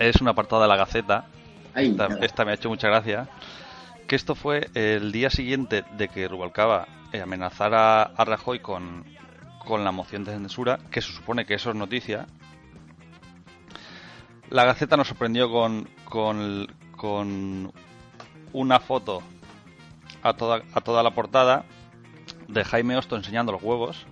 [0.00, 1.26] es una portada de la Gaceta.
[1.74, 3.28] Ay, Esta, esta me ha hecho mucha gracia.
[4.08, 9.04] Que esto fue el día siguiente de que Rubalcaba eh, amenazara a Rajoy con,
[9.64, 12.26] con la moción de censura, que se supone que eso es noticia.
[14.48, 17.72] La Gaceta nos sorprendió con, con, con
[18.52, 19.22] una foto
[20.22, 21.64] a toda, a toda la portada
[22.48, 24.06] de Jaime Osto enseñando los huevos.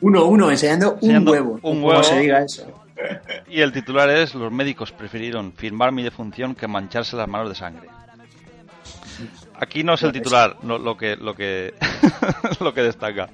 [0.00, 1.52] Uno, uno, enseñando un Enseñando huevo.
[1.54, 2.02] Un Como huevo.
[2.04, 2.66] se diga eso.
[3.48, 7.54] Y el titular es Los médicos prefirieron firmar mi defunción que mancharse las manos de
[7.54, 7.88] sangre.
[9.58, 11.74] Aquí no es el titular no, lo que lo que
[12.60, 13.28] lo que destaca.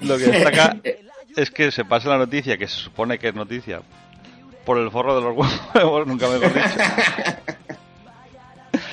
[0.00, 0.76] Lo que destaca
[1.36, 3.82] es que se pasa la noticia, que se supone que es noticia,
[4.64, 5.36] por el forro de los
[5.74, 6.76] huevos, nunca mejor dicho.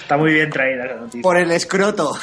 [0.02, 1.22] Está muy bien traída esa noticia.
[1.22, 2.13] Por el escroto.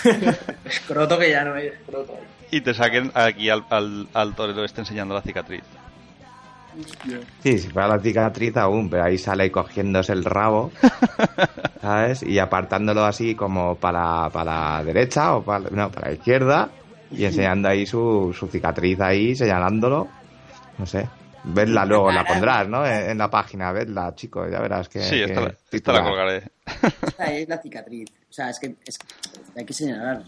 [0.65, 2.19] Escroto que ya no hay escroto.
[2.51, 5.63] Y te saquen aquí al, al, al torero este enseñando la cicatriz.
[7.43, 10.71] Sí, si fuera la cicatriz aún, pero ahí sale cogiéndose el rabo,
[11.81, 12.23] ¿sabes?
[12.23, 16.69] Y apartándolo así como para, para la derecha o para, no, para la izquierda
[17.11, 20.09] y enseñando ahí su, su cicatriz ahí, señalándolo.
[20.79, 21.09] No sé.
[21.45, 22.85] Vedla luego, la pondrás, ¿no?
[22.85, 25.01] En, en la página, vedla, chicos, ya verás que...
[25.01, 26.03] Sí, esta, que la- esta titular.
[26.03, 26.51] la colgaré.
[27.07, 28.09] Esta es la cicatriz.
[28.29, 29.07] O sea, es que, es que
[29.61, 30.25] hay que señalar.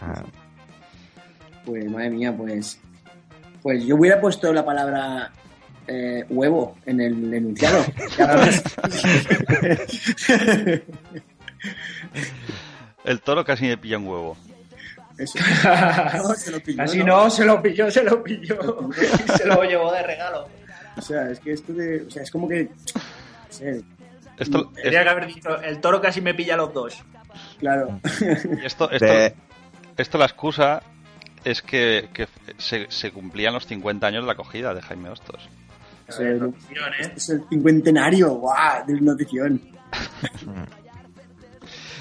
[0.00, 0.22] Ah,
[1.64, 2.80] Pues, madre mía, pues.
[3.62, 5.30] Pues yo hubiera puesto la palabra
[5.86, 7.84] eh, huevo en el enunciado.
[13.04, 14.36] El toro casi me pilla un huevo.
[15.18, 15.38] Eso.
[16.14, 17.06] No, se lo pilló, Así ¿no?
[17.24, 18.58] no, se lo pilló, se lo pilló.
[19.36, 20.48] Se lo llevó de regalo.
[20.96, 22.02] O sea, es que esto de.
[22.02, 22.64] O sea, es como que.
[22.64, 22.70] no
[23.50, 23.82] sé,
[24.38, 27.02] Esto, es- Tendría que haber dicho, el toro casi me pilla a los dos.
[27.58, 28.00] claro.
[28.64, 29.34] esto, esto, de-
[29.96, 30.82] esto la excusa
[31.44, 32.26] es que, que
[32.58, 35.48] se, se cumplían los 50 años de la acogida de Jaime Hostos.
[36.08, 37.12] Notición, ¿eh?
[37.16, 39.60] es el cincuentenario, guau, de notición.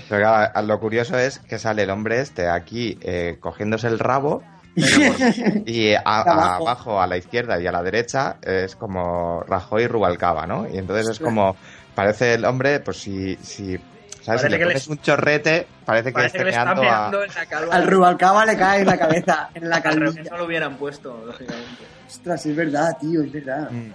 [0.10, 4.44] Pero claro, lo curioso es que sale el hombre este aquí eh, cogiéndose el rabo
[4.76, 6.68] y a- a- Abajo.
[6.68, 7.02] abajo.
[7.02, 10.68] a la izquierda y a la derecha es como Rajoy y Rubalcaba, ¿no?
[10.68, 11.56] Y entonces es como
[11.96, 13.80] parece el hombre, pues si, si
[14.22, 14.42] ¿Sabes?
[14.42, 16.82] Si le que le- pones un chorrete, parece que Parece esté que le está meando
[16.84, 16.86] a...
[16.86, 17.76] meando en la calva.
[17.76, 20.24] Al Rubalcaba le cae en la cabeza, en la calvilla.
[20.32, 21.84] no lo hubieran puesto, lógicamente.
[22.14, 23.70] Ostras, es verdad, tío, es verdad.
[23.72, 23.92] Mm.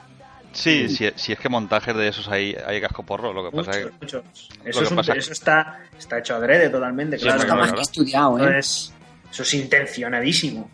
[0.53, 3.33] Sí, si, si es que montajes de esos hay, hay casco porro.
[3.33, 4.49] Lo que pasa es Muchos, muchos.
[4.65, 7.41] Eso, que es un- pasa- eso está, está hecho adrede totalmente, Sí, claro.
[7.43, 8.59] Está más que estudiado, ¿eh?
[8.59, 8.93] es-
[9.31, 10.71] eso es intencionadísimo.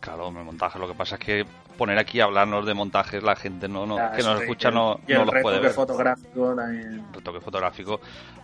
[0.00, 0.80] Claro, hombre, montajes.
[0.80, 3.96] Lo que pasa es que poner aquí a hablarnos de montajes, la gente no, no
[4.16, 5.72] que nos escucha no, y no el los puede retoque ver.
[5.72, 7.04] fotográfico también.
[7.12, 8.00] retoque fotográfico,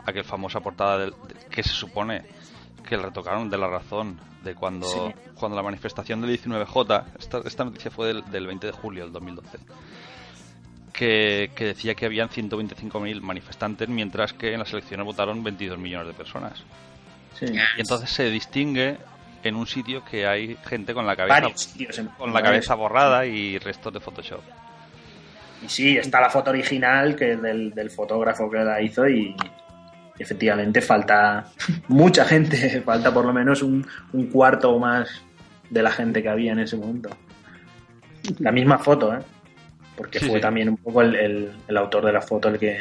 [0.06, 2.22] aquel famosa portada del, de- que se supone
[2.84, 5.00] que le retocaron de la razón de cuando, Sí.
[5.34, 9.12] cuando la manifestación del 19J, esta, esta noticia fue del, del 20 de julio del
[9.12, 9.58] 2012,
[10.92, 16.06] que, que decía que habían 125.000 manifestantes, mientras que en las elecciones votaron 22 millones
[16.08, 16.62] de personas.
[17.38, 17.46] Sí.
[17.46, 18.98] Y entonces se distingue
[19.42, 21.48] en un sitio que hay gente con la cabeza,
[21.98, 24.40] en- con la cabeza borrada y restos de Photoshop.
[25.64, 29.34] Y sí, está la foto original que del, del fotógrafo que la hizo y
[30.18, 31.44] efectivamente falta
[31.88, 35.08] mucha gente, falta por lo menos un, un cuarto o más
[35.70, 37.10] de la gente que había en ese momento.
[38.38, 39.18] La misma foto, ¿eh?
[39.96, 40.40] Porque Sí, fue sí.
[40.40, 42.78] también un poco el, el- el autor de la foto el que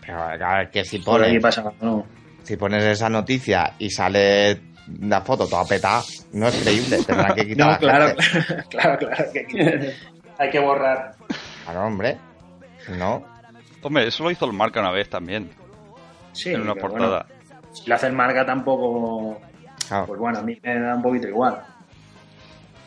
[0.00, 1.72] Pero, claro, que si pones, pasaba.
[1.80, 2.06] ¿no?
[2.42, 4.60] si pones esa noticia y sale
[5.00, 6.02] la foto toda petada,
[6.34, 6.98] no es creíble.
[7.04, 8.64] Tendrán que quitar No, la claro, gente.
[8.70, 9.94] claro, claro, que
[10.38, 11.14] hay que borrar.
[11.64, 12.16] Claro, hombre.
[12.96, 13.24] No.
[13.82, 15.50] Hombre, eso lo hizo el Marca una vez también,
[16.36, 17.26] Sí, en una portada.
[17.48, 19.40] bueno, si lo hacen marca tampoco,
[19.88, 20.06] Claro.
[20.06, 21.62] pues bueno, a mí me da un poquito igual.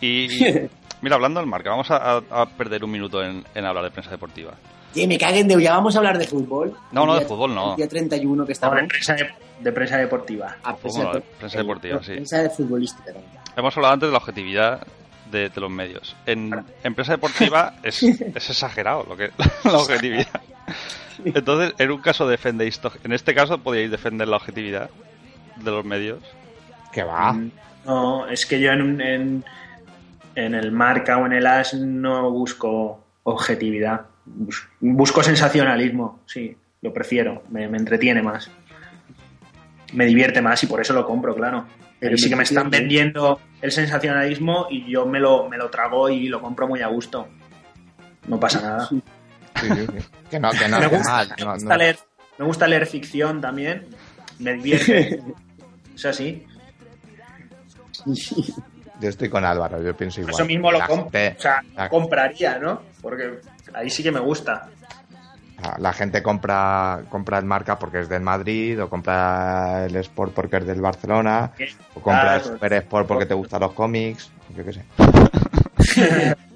[0.01, 0.27] Y,
[1.01, 4.11] mira, hablando del Marca, vamos a, a- perder un minuto en, en hablar de prensa
[4.11, 4.53] deportiva.
[4.93, 5.61] Que me caguen de...
[5.61, 6.73] Ya vamos a hablar de fútbol.
[6.91, 7.71] No, no, El de fútbol no.
[7.71, 8.77] El día 31 que No, estamos...
[8.81, 10.55] de prensa, de, de prensa deportiva.
[10.63, 12.11] Ah, prensa, Bueno, de- prensa deportiva, sí.
[12.13, 13.31] Prensa de futbolística también.
[13.55, 14.87] Hemos hablado antes de la objetividad
[15.31, 16.15] de, de los medios.
[16.25, 16.51] En
[16.83, 19.29] empresa deportiva es, es exagerado lo que
[19.65, 20.27] la objetividad.
[21.25, 24.89] Entonces, en un caso defendéis, en este caso podíais defender la objetividad
[25.57, 26.19] de los medios.
[26.91, 27.33] Que va.
[27.33, 27.51] Mm,
[27.85, 29.43] No, es que yo en, un- en,
[30.35, 34.01] en el marca o en el as no busco objetividad.
[34.25, 38.49] Bus- Busco sensacionalismo, sí, lo prefiero, me, me entretiene más.
[39.93, 41.65] Me divierte más y por eso lo compro, claro.
[41.99, 46.09] Pero sí que me están vendiendo el sensacionalismo y yo me lo, me lo trago
[46.09, 47.27] y lo compro muy a gusto.
[48.27, 48.89] No pasa nada.
[49.55, 50.05] Sí, sí, sí.
[50.29, 51.33] Que no, que no me, gusta, mal.
[51.37, 51.77] me no, gusta no.
[51.77, 51.97] leer,
[52.37, 53.87] me gusta leer ficción también.
[54.39, 55.21] Me divierte.
[55.95, 56.45] es así.
[59.01, 60.33] Yo estoy con Álvaro, yo pienso igual.
[60.35, 62.81] eso mismo lo gente- O sea, la- compraría, ¿no?
[63.01, 63.39] Porque
[63.73, 64.69] ahí sí que me gusta.
[65.77, 70.55] La gente compra, compra el marca porque es del Madrid, o compra el Sport porque
[70.57, 71.51] es del Barcelona,
[71.95, 72.43] o compra el.
[72.43, 74.85] Super Sport porque te gustan los cómics, yo qué sé.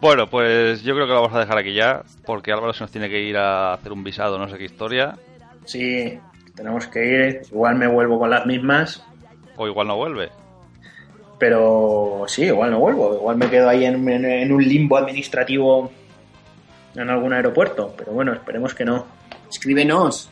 [0.00, 2.90] Bueno, pues yo creo que lo vamos a dejar aquí ya, porque Álvaro se nos
[2.90, 5.16] tiene que ir a hacer un visado, no sé qué historia,
[5.64, 6.18] Sí,
[6.54, 7.42] tenemos que ir.
[7.52, 9.04] Igual me vuelvo con las mismas.
[9.56, 10.30] o igual no vuelve.
[11.38, 13.14] Pero sí, igual no vuelvo.
[13.16, 15.92] Igual me quedo ahí en, en- en un limbo administrativo
[16.94, 17.92] en algún aeropuerto.
[17.98, 19.06] Pero bueno, esperemos que no.
[19.50, 20.30] Escríbenos.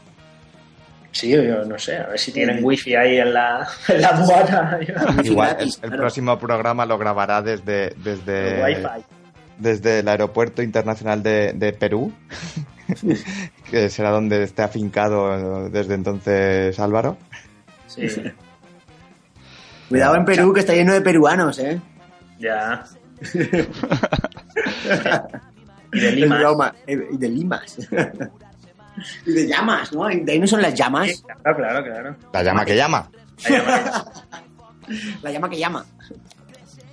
[1.13, 1.99] Sí, yo no sé.
[1.99, 4.79] A ver si tienen wifi ahí en la, en la aduana.
[5.23, 5.97] Igual el, el claro.
[5.99, 8.83] próximo programa lo grabará desde, El desde, wifi.
[9.59, 12.13] Desde el Aeropuerto Internacional de, de Perú,
[13.71, 17.17] que será donde esté afincado desde entonces Álvaro.
[17.87, 18.07] Sí,
[19.89, 21.81] Cuidado en Perú, que está lleno de peruanos, ¿eh?
[22.39, 22.85] ya.
[25.93, 26.39] y de Es Lima.
[26.39, 26.75] broma.
[26.87, 27.79] Y de limas.
[29.27, 30.07] y de llamas, ¿no?
[30.09, 31.09] ¿De ahí no son las llamas?
[31.09, 32.17] Sí, Claro, claro, claro.
[32.33, 33.09] La llama que llama.
[35.23, 35.85] La llama que llama.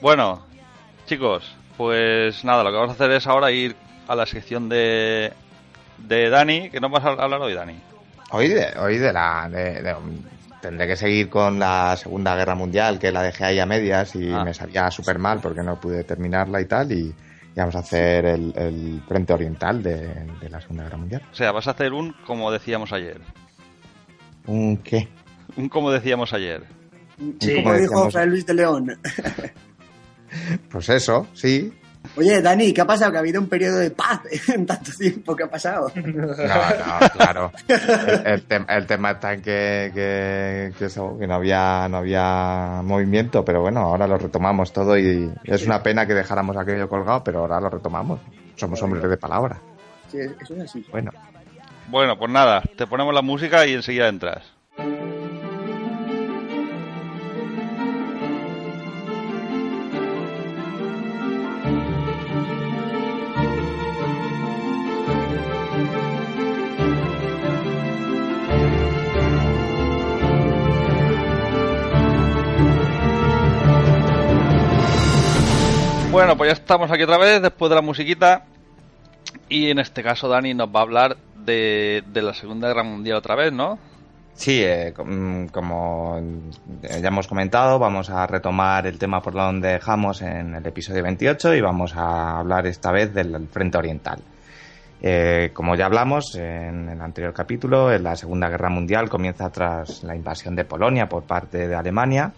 [0.02, 0.42] Bueno,
[1.06, 3.76] chicos, pues nada, lo que vamos a hacer es ahora ir
[4.08, 5.32] a la sección de,
[5.98, 7.76] de Dani, que no vas a hablar hoy, Dani.
[8.32, 9.48] Hoy de, hoy de la...
[9.52, 9.96] de- de-
[10.62, 14.32] tendré que seguir con la Segunda Guerra Mundial, que la dejé ahí a medias y
[14.32, 14.46] Ah.
[14.46, 17.14] me sabía súper mal porque no pude terminarla y tal, y, y
[17.58, 19.98] vamos a hacer el, el frente oriental de,
[20.40, 21.22] de la Segunda Guerra Mundial.
[21.32, 23.20] O sea, vas a hacer un como decíamos ayer.
[24.48, 25.10] ¿Un qué?
[25.58, 26.64] Un como decíamos ayer.
[27.42, 28.98] Sí, Como Como dijo Fray Luis de León.
[30.70, 31.74] Pues eso, sí.
[32.18, 33.12] Oye, Dani, ¿qué ha pasado?
[33.12, 34.20] Que ha habido un periodo de paz
[34.54, 35.36] en tanto tiempo.
[35.36, 35.90] ¿Qué ha pasado?
[35.96, 37.52] No, no, claro.
[37.68, 41.98] El, el tem- el tema está en que, que, que eso, que no había, no
[41.98, 46.90] había movimiento, pero bueno, ahora lo retomamos todo y es una pena que dejáramos aquello
[46.90, 48.20] colgado, pero ahora lo retomamos.
[48.58, 49.60] Somos hombres de palabra.
[50.12, 50.86] Sí, eso es así.
[50.92, 51.12] Bueno,
[51.88, 54.44] Bueno, pues nada, te ponemos la música y enseguida entras.
[76.34, 78.46] Bueno, pues ya estamos aquí otra vez después de la musiquita.
[79.50, 83.18] Y en este caso Dani nos va a hablar de, de la Segunda Guerra Mundial
[83.18, 83.78] otra vez, ¿no?
[84.34, 86.20] Sí, eh, com- como
[86.82, 91.54] ya hemos comentado, vamos a retomar el tema por donde dejamos en el episodio 28
[91.54, 94.20] y vamos a hablar esta vez del Frente Oriental.
[95.04, 100.16] Eh, como ya hablamos en el anterior capítulo, la Segunda Guerra Mundial comienza tras la
[100.16, 102.32] invasión de Polonia por parte de Alemania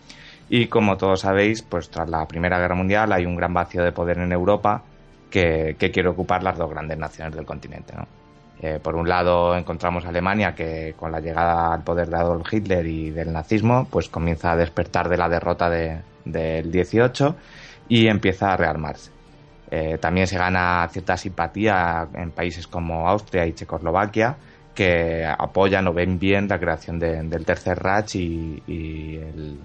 [0.49, 3.91] y como todos sabéis, pues tras la Primera Guerra Mundial hay un gran vacío de
[3.91, 4.83] poder en Europa
[5.29, 7.93] que, quiere ocupar las dos grandes naciones del continente.
[8.61, 12.51] Eh, por un lado encontramos a Alemania que con la llegada al poder de Adolf
[12.53, 17.35] Hitler y del nazismo pues comienza a despertar de la derrota de- del 18
[17.89, 19.11] y empieza a rearmarse.
[19.71, 24.37] Eh, también se gana cierta simpatía en países como Austria y Checoslovaquia
[24.75, 28.61] que apoyan o ven bien la creación de- del Tercer Reich y,
[29.15, 29.59] el,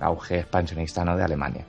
[0.00, 1.16] auge expansionista ¿no?
[1.16, 1.64] de Alemania.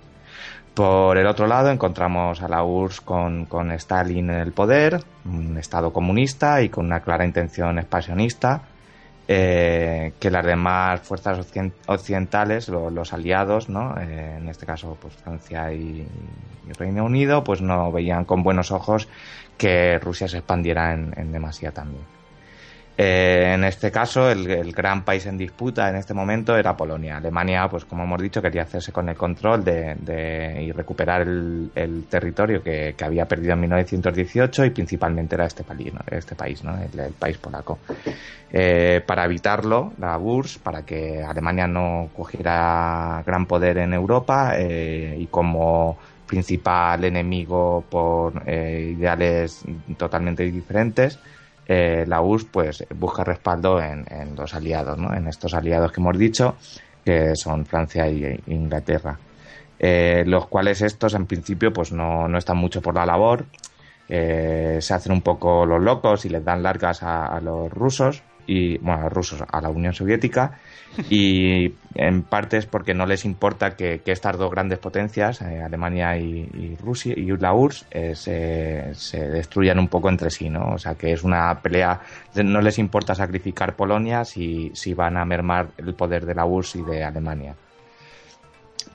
[0.74, 5.58] Por el otro lado encontramos a la URSS con, con Stalin en el poder, un
[5.58, 8.62] Estado comunista y con una clara intención expansionista,
[9.28, 13.96] eh, que las demás fuerzas occiden- occidentales, lo- los aliados, ¿no?
[14.00, 16.08] Eh, en este caso pues Francia y,
[16.70, 19.08] y Reino Unido, pues no veían con buenos ojos
[19.58, 22.04] que Rusia se expandiera en, en demasía también.
[23.00, 27.18] Eh, en este caso, el, gran país en disputa en este momento era Polonia.
[27.18, 32.64] Alemania, pues como hemos dicho, quería hacerse con el control de, y recuperar el, territorio
[32.64, 35.64] que, había perdido en 1918 y principalmente era este
[36.12, 36.76] este país, ¿no?
[36.76, 37.80] el, el país polaco.
[38.50, 45.18] Eh, para evitarlo, la URSS, para que Alemania no cogiera gran poder en Europa eh,
[45.20, 49.64] y como principal enemigo por eh, ideales
[49.98, 51.20] totalmente diferentes,
[51.68, 54.06] eh, la URSS pues busca respaldo en,
[54.36, 55.14] los aliados, ¿no?
[55.14, 56.56] en estos aliados que hemos dicho,
[57.04, 59.18] que son Francia e Inglaterra.
[59.80, 63.46] Eh, los cuales estos en principio pues no, no están mucho por la labor,
[64.10, 68.24] eh, se hacen un poco los locos y les dan largas a, a los rusos
[68.48, 70.58] y bueno a los rusos a la Unión Soviética
[71.10, 76.18] y en parte es porque no les importa que, estas dos grandes potencias eh, Alemania
[76.18, 80.74] y, y Rusia y la URSS eh, se, se destruyan un poco entre sí no
[80.74, 82.00] o sea que es una pelea
[82.44, 86.76] no les importa sacrificar Polonia si, si van a mermar el poder de la URSS
[86.76, 87.56] y de Alemania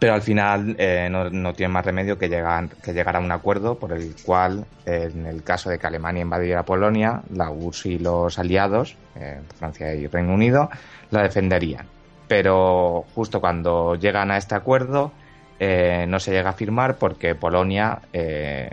[0.03, 2.67] pero al final eh, no, no tiene más remedio que llegar,
[3.15, 7.53] a un acuerdo por el cual, en el caso de que Alemania invadiera Polonia, la
[7.53, 10.69] URSS y los aliados, eh, Francia y Reino Unido,
[11.13, 11.87] la defenderían.
[12.27, 15.13] Pero justo cuando llegan a este acuerdo,
[15.61, 18.71] eh, no se llega a firmar porque Polonia eh,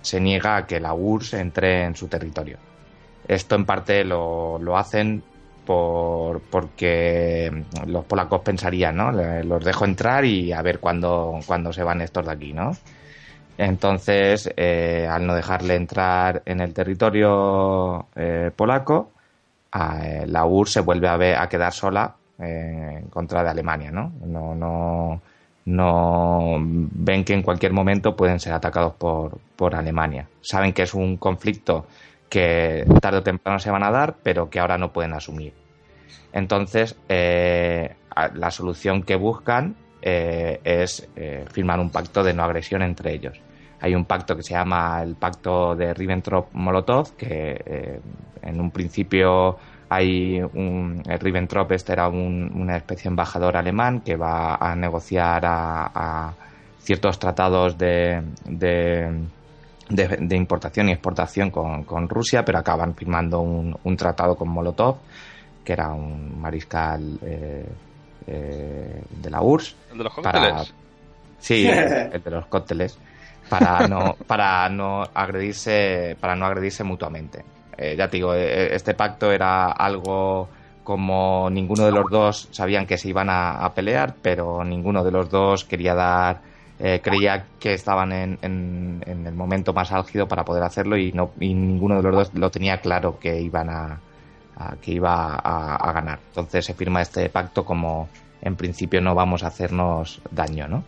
[0.00, 2.58] se niega a que la URSS entre en su territorio.
[3.26, 5.24] Esto en parte lo, lo hacen
[5.70, 7.48] por, porque
[7.86, 9.12] los polacos pensarían, ¿no?
[9.12, 12.72] Los dejo entrar y a ver cuándo, cuándo se van estos de aquí, ¿no?
[13.56, 19.12] Entonces, eh, al no dejarle entrar en el territorio eh, polaco,
[19.70, 23.92] a, eh, la URSS se vuelve a, ver- a quedar sola en contra de Alemania,
[23.92, 24.10] ¿no?
[24.26, 25.20] No, no,
[25.66, 30.26] no ven que en cualquier momento pueden ser atacados por, por Alemania.
[30.40, 31.86] Saben que es un conflicto
[32.28, 35.59] que tarde o temprano se van a dar, pero que ahora no pueden asumir.
[36.32, 37.94] Entonces, eh,
[38.34, 43.40] la solución que buscan eh, es eh, firmar un pacto de no agresión entre ellos.
[43.80, 47.98] Hay un pacto que se llama el Pacto de Ribbentrop-Molotov, que
[48.42, 49.56] en un principio
[49.88, 51.02] hay un.
[51.04, 56.34] Ribbentrop, este era un- una especie de embajador alemán que va a negociar a,
[56.78, 58.22] ciertos tratados de,
[60.30, 64.98] importación y exportación con, Rusia, pero acaban firmando un tratado con Molotov,
[65.70, 67.64] que era un mariscal eh,
[68.26, 69.76] eh, de la URSS.
[69.92, 70.74] El de los Para- cócteles.
[71.38, 71.78] Sí, el,
[72.12, 72.98] el de los cócteles.
[73.48, 77.44] Para no, para no agredirse, para no agredirse mutuamente.
[77.78, 80.48] Eh, ya te digo, eh, este pacto era algo
[80.82, 85.12] como ninguno de los dos sabían que se iban a, a pelear, pero ninguno de
[85.12, 86.40] los dos quería dar,
[86.80, 91.12] eh, creía que estaban en, en- en el momento más álgido para poder hacerlo y
[91.12, 94.00] no, y ninguno de los dos lo tenía claro que iban a,
[94.80, 96.18] que iba a, ganar.
[96.28, 98.08] Entonces se firma este pacto como
[98.42, 100.84] en principio no vamos a hacernos daño, ¿no?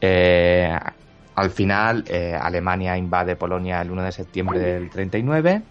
[0.00, 0.76] Eh,
[1.36, 5.62] al final, eh, Alemania invade Polonia el 1 de septiembre del 39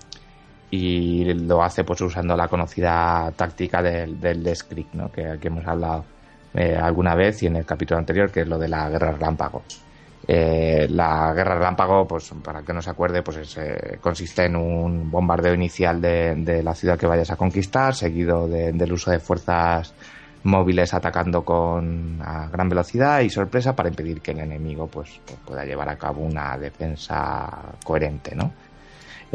[0.69, 4.43] y lo hace pues usando la conocida táctica del, del
[4.93, 5.11] ¿no?
[5.11, 6.05] que, que hemos hablado
[6.53, 9.63] eh, alguna vez y en el capítulo anterior, que es lo de la guerra relámpago.
[10.27, 14.55] Eh, la guerra relámpago, pues para que no se acuerde, pues es, eh, consiste en
[14.55, 19.11] un bombardeo inicial de, de la ciudad que vayas a conquistar, seguido de- del uso
[19.11, 19.93] de fuerzas
[20.43, 25.39] móviles atacando con a gran velocidad y sorpresa para impedir que el enemigo pues, pues
[25.45, 27.47] pueda llevar a cabo una defensa
[27.83, 28.51] coherente, ¿no?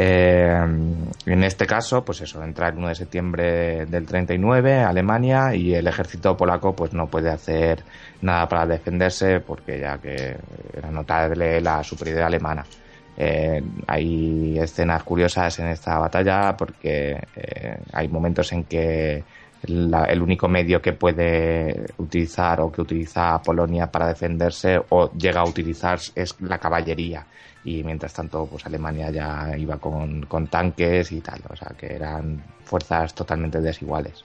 [0.02, 0.64] Eh,
[1.26, 5.86] en este caso, pues eso, entra el 1 de septiembre del 39 Alemania y el
[5.86, 7.84] ejército polaco pues no puede hacer
[8.22, 10.36] nada para defenderse porque ya que
[10.74, 12.64] era notable la superioridad alemana.
[13.14, 19.22] Eh, hay escenas curiosas en esta batalla porque eh, hay momentos en que
[19.68, 25.44] el único medio que puede utilizar o que utiliza Polonia para defenderse o llega a
[25.44, 27.26] utilizar es la caballería
[27.64, 31.94] y mientras tanto pues Alemania ya iba con, con tanques y tal, o sea que
[31.94, 34.24] eran fuerzas totalmente desiguales.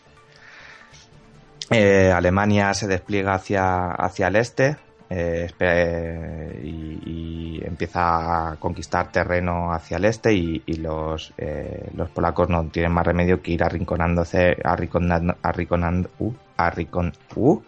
[1.72, 4.78] Eh, Alemania se despliega hacia, hacia el este
[5.18, 12.66] eh, y, empieza a conquistar terreno hacia el este y, los, eh, los polacos no
[12.68, 17.62] tienen más remedio que ir arrinconándose, arrinconando, arrinconando, uh, arrincon, uh,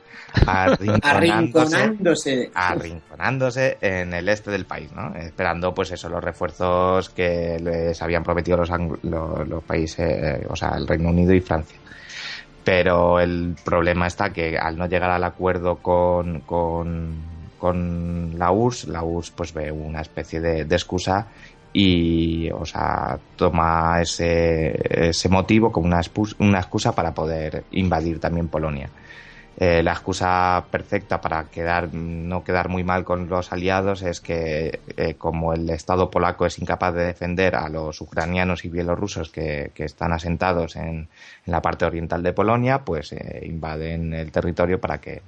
[0.45, 5.15] arrinconándose, arrinconándose en el este del país, ¿no?
[5.15, 8.69] esperando pues eso, los refuerzos que les habían prometido los,
[9.03, 11.77] los, los países, eh, o sea, el Reino Unido y Francia
[12.67, 17.15] pero el problema está que al no llegar al acuerdo con, con,
[17.62, 21.28] la URSS, la URSS pues ve una especie de, excusa
[21.74, 26.01] y o sea, toma ese, ese motivo como una,
[26.39, 28.89] una excusa para poder invadir también Polonia.
[29.60, 34.82] Eh, la excusa perfecta para quedar, no quedar muy mal con los aliados es que
[34.95, 39.72] eh, como el Estado polaco es incapaz de defender a los ucranianos y bielorrusos que,
[39.76, 41.08] están asentados en,
[41.45, 45.24] la parte oriental de Polonia, pues eh, invaden el territorio para que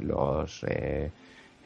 [0.00, 0.64] los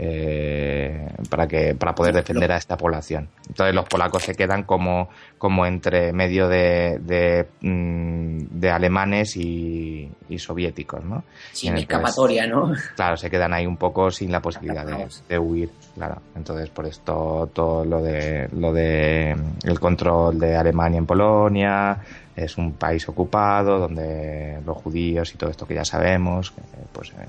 [0.03, 3.28] eh, para que para poder defender a esta población.
[3.46, 11.05] Entonces los polacos se quedan como, como entre medio de, de, mm, alemanes y, soviéticos,
[11.05, 11.24] ¿no?
[11.53, 12.72] Sin escapatoria, ¿no?
[12.96, 14.86] Claro, se quedan ahí un poco sin la posibilidad
[15.28, 16.22] de, huir, claro.
[16.34, 21.98] Entonces por esto todo lo de lo de el control de Alemania en Polonia
[22.34, 26.55] es un país ocupado donde los judíos y todo esto que ya sabemos
[26.90, 27.26] pues eh,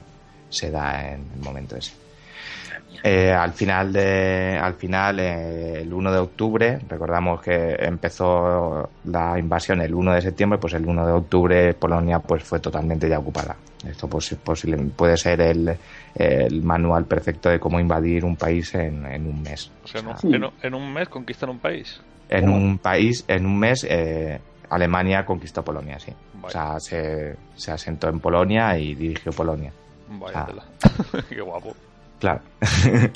[0.50, 2.01] se da en el momento ese.
[3.04, 9.40] Eh, al final de al final eh, el 1 de octubre recordamos que empezó la
[9.40, 13.18] invasión el 1 de septiembre pues el 1 de octubre Polonia pues fue totalmente ya
[13.18, 13.56] ocupada.
[13.88, 15.76] Esto pues, posible, puede ser el,
[16.62, 19.72] manual perfecto de cómo invadir un país en, un mes.
[19.84, 20.02] O sea,
[20.62, 22.00] en, un mes conquistan un país.
[22.30, 24.40] en un país en un mes eh,
[24.70, 26.14] Alemania conquistó Polonia sí.
[26.44, 29.74] O sea se, se asentó en Polonia y dirigió Polonia.
[30.08, 30.46] Vaya
[31.30, 31.74] qué guapo
[32.22, 32.40] Claro.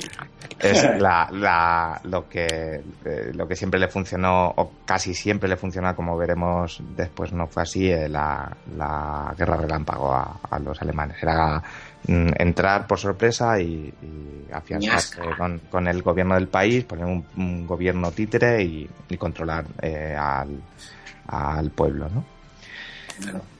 [0.58, 5.56] es la, la, lo, que, eh, lo que siempre le funcionó, o casi siempre le
[5.56, 10.82] funciona, como veremos después, no fue así, eh, la, la, guerra relámpago a, a los
[10.82, 11.22] alemanes.
[11.22, 11.62] Era
[12.08, 17.64] mm, entrar por sorpresa y, y afianzarse con, con, el gobierno del país, poner un,
[17.64, 20.60] gobierno títere y, y controlar eh, al,
[21.28, 22.24] al pueblo, ¿no?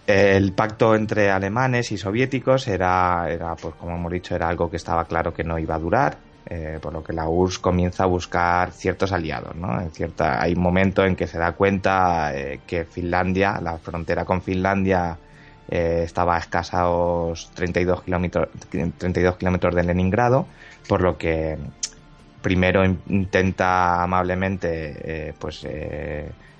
[0.06, 4.76] El pacto entre alemanes y soviéticos era, era, pues como hemos dicho, era algo que
[4.76, 8.06] estaba claro que no iba a durar, eh, por lo que la URSS comienza a
[8.06, 9.56] buscar ciertos aliados.
[9.56, 9.80] ¿no?
[9.80, 14.24] En cierta, hay un momento en que se da cuenta eh, que Finlandia, la frontera
[14.24, 15.18] con Finlandia,
[15.68, 20.46] eh, estaba a escasos 32 kilómetros 32 kilómetros de Leningrado,
[20.88, 21.58] por lo que
[22.42, 25.66] primero intenta amablemente pues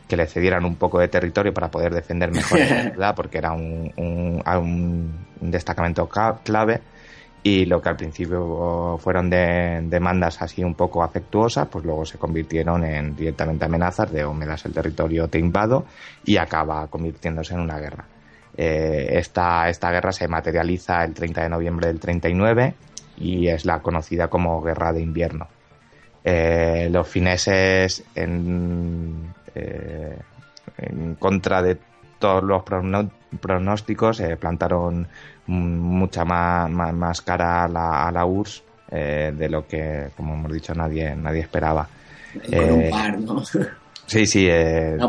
[0.09, 3.53] que le cedieran un poco de territorio para poder defender mejor la ciudad, porque era
[3.53, 6.81] un, un, destacamento clave.
[7.43, 12.19] Y lo que al principio fueron de, demandas así un poco afectuosas, pues luego se
[12.19, 15.87] convirtieron en directamente amenazas de o me das el territorio, te invado,
[16.25, 18.05] y acaba convirtiéndose en una guerra.
[18.57, 22.75] Eh, esta, esta guerra se materializa el 30 de noviembre del 39
[23.19, 25.47] y es la conocida como Guerra de Invierno.
[26.25, 30.19] Eh, los fineses en, eh,
[30.79, 31.79] en contra de
[32.19, 32.63] todos los
[33.41, 35.07] pronósticos, eh, plantaron
[35.47, 40.53] mucha más, más, cara a la, a la URSS eh, de lo que, como hemos
[40.53, 41.89] dicho, nadie, nadie esperaba.
[44.09, 44.49] Sí, sí.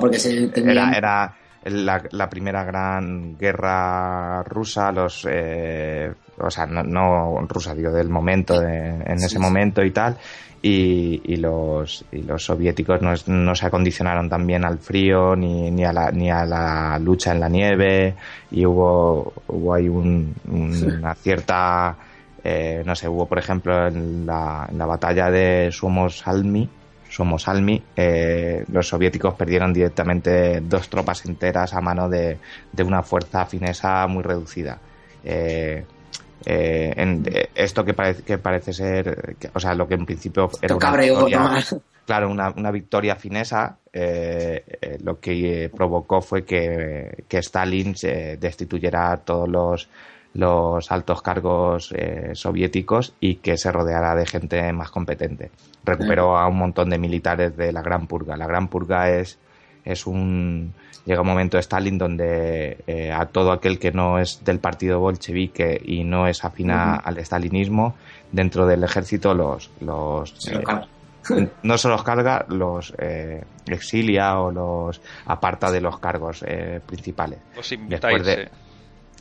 [0.01, 0.17] porque
[0.65, 1.35] era, era
[1.65, 9.37] la, primera gran guerra rusa, los, o sea, no, rusa, digo, del momento, en ese
[9.37, 10.17] momento y tal
[10.61, 15.93] y, los, y los soviéticos no, no, se acondicionaron también al frío ni, ni, a
[15.93, 18.15] la, ni a la lucha en la nieve
[18.51, 21.95] y hubo, hubo ahí una cierta,
[22.43, 26.69] eh, no sé, hubo por ejemplo en la, en la batalla de Suomosalmi,
[27.09, 32.37] Suomosalmi eh, los soviéticos perdieron directamente dos tropas enteras a mano de,
[32.71, 34.79] de una fuerza finesa muy reducida
[36.49, 37.23] en,
[37.55, 41.63] esto que parece, que parece ser, o sea, lo que en principio era una victoria,
[42.05, 43.77] claro, una, una victoria finesa,
[45.01, 47.93] lo que provocó fue que, que Stalin
[48.39, 49.89] destituyera a todos los
[50.37, 55.49] los altos cargos eh, soviéticos y que se rodeara de gente más competente.
[55.83, 58.37] Recuperó a un montón de militares de la Gran Purga.
[58.37, 59.39] La Gran Purga es,
[59.83, 60.73] es un...
[61.07, 64.99] Llega un momento de Stalin donde eh, a todo aquel que no es del partido
[64.99, 67.95] bolchevique y no es afina al stalinismo,
[68.31, 69.71] dentro del ejército los...
[69.79, 70.61] los eh,
[71.63, 72.93] no se los carga, los
[73.65, 76.45] exilia o los aparta de los cargos
[76.85, 77.39] principales.
[77.55, 78.23] Los invitáis,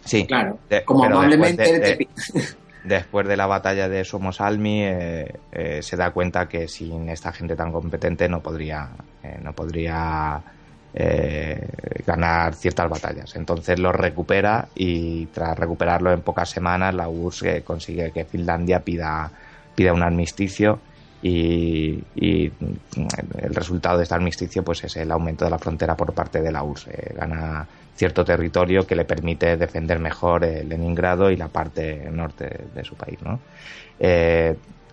[0.04, 0.58] Sí, claro.
[0.84, 2.06] como amablemente
[2.86, 7.56] después de, la batalla de Somosalmi eh, eh, se da cuenta que sin esta gente
[7.56, 8.88] tan competente no podría,
[9.22, 10.40] eh, no podría
[12.06, 13.36] ganar ciertas batallas.
[13.36, 19.30] Entonces lo recupera y tras recuperarlo en pocas semanas la URSS consigue que Finlandia pida,
[19.74, 20.78] pida un armisticio
[21.22, 26.40] y, el resultado de este armisticio pues es el aumento de la frontera por parte
[26.40, 27.14] de la URSS.
[27.14, 27.66] gana
[27.96, 33.18] cierto territorio que le permite defender mejor Leningrado y la parte norte de su país.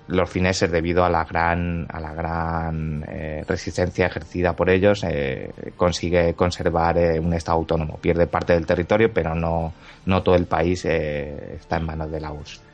[0.04, 5.04] Eh, los fineses, debido a la gran, a la gran eh, resistencia ejercida por ellos,
[5.04, 7.98] eh, consigue conservar un Estado autónomo.
[7.98, 9.74] Pierde parte del territorio, pero no,
[10.06, 12.73] no todo el país está en manos de la URSS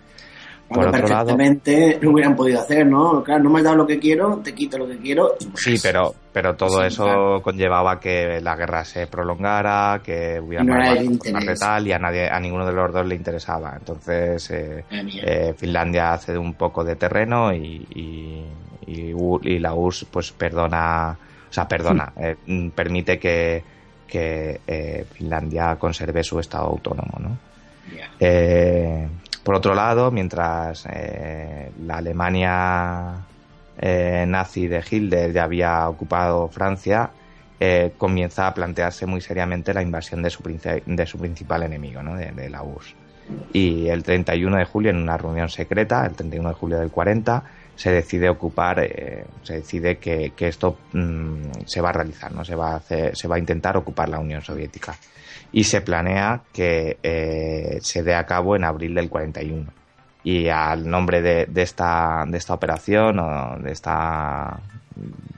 [0.69, 3.23] por otro perfectamente lado, lo hubieran podido hacer, ¿no?
[3.23, 5.35] Claro, no me has dado lo que quiero, te quito lo que quiero.
[5.55, 11.45] Sí, pero, pero todo eso conllevaba que la guerra se prolongara, que hubiera no más
[11.45, 13.75] letal y a nadie, a ninguno de los dos le interesaba.
[13.77, 18.45] Entonces, eh, eh, Finlandia cede un poco de terreno y, y,
[18.87, 21.17] y, la URSS pues perdona,
[21.49, 22.35] o sea, perdona, eh,
[22.75, 23.63] permite que,
[24.07, 27.49] que Finlandia conserve su estado autónomo, ¿no?
[28.19, 29.07] Eh,
[29.43, 33.13] por otro lado, mientras eh, la Alemania
[33.77, 37.09] eh, nazi de Hitler ya había ocupado Francia,
[37.59, 42.15] eh, comienza a plantearse muy seriamente la invasión de su, de su principal enemigo, ¿no?
[42.15, 42.95] de, la URSS.
[43.53, 47.43] Y el 31 de julio, en una reunión secreta, el 31 de julio del 40,
[47.75, 48.85] se decide ocupar,
[49.43, 52.43] se decide que, esto mm, se va a realizar, ¿no?
[52.43, 54.97] se, va a hacer, se va a intentar ocupar la Unión Soviética
[55.51, 59.71] y se planea que eh, se dé a cabo en abril del 41.
[60.23, 64.59] Y al nombre de, esta, de esta operación o de esta,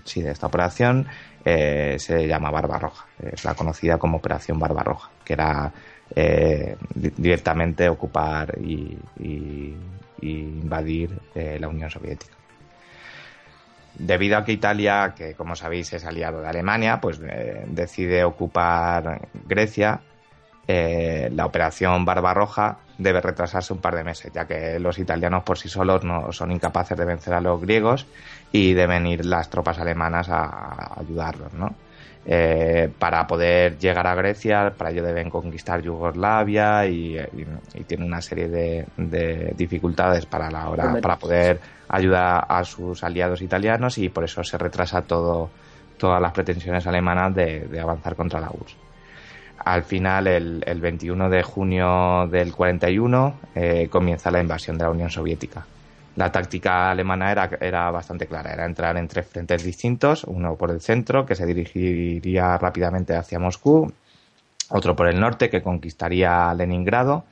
[0.03, 1.07] sí, de esta operación
[1.45, 3.05] eh, se llama Barbarroja.
[3.19, 5.71] Es la conocida como Operación Barbarroja, que era
[6.15, 9.75] eh, directamente ocupar y, y,
[10.23, 12.40] invadir la Unión Soviética
[13.95, 19.27] debido a que Italia, que como sabéis es aliado de Alemania, pues eh, decide ocupar
[19.47, 20.01] Grecia,
[20.67, 25.57] eh, la operación Barbarroja debe retrasarse un par de meses, ya que los italianos por
[25.57, 28.05] sí solos no son incapaces de vencer a los griegos
[28.51, 31.73] y deben ir las tropas alemanas a, ayudarlos, ¿no?
[32.23, 38.21] Eh, para poder llegar a Grecia, para ello deben conquistar Yugoslavia y, y, tiene una
[38.21, 41.59] serie de, de, dificultades para la hora, para poder
[41.89, 45.49] ayudar a sus aliados italianos y por eso se retrasa todo,
[45.97, 48.77] todas las pretensiones alemanas de, de avanzar contra la URSS.
[49.65, 54.91] Al final, el, el 21 de junio del 41, eh, comienza la invasión de la
[54.91, 55.65] Unión Soviética
[56.15, 60.71] la táctica alemana era, era bastante clara, era entrar en tres frentes distintos, uno por
[60.71, 63.91] el centro, que se dirigiría rápidamente hacia Moscú,
[64.69, 67.23] otro por el norte, que conquistaría Leningrado,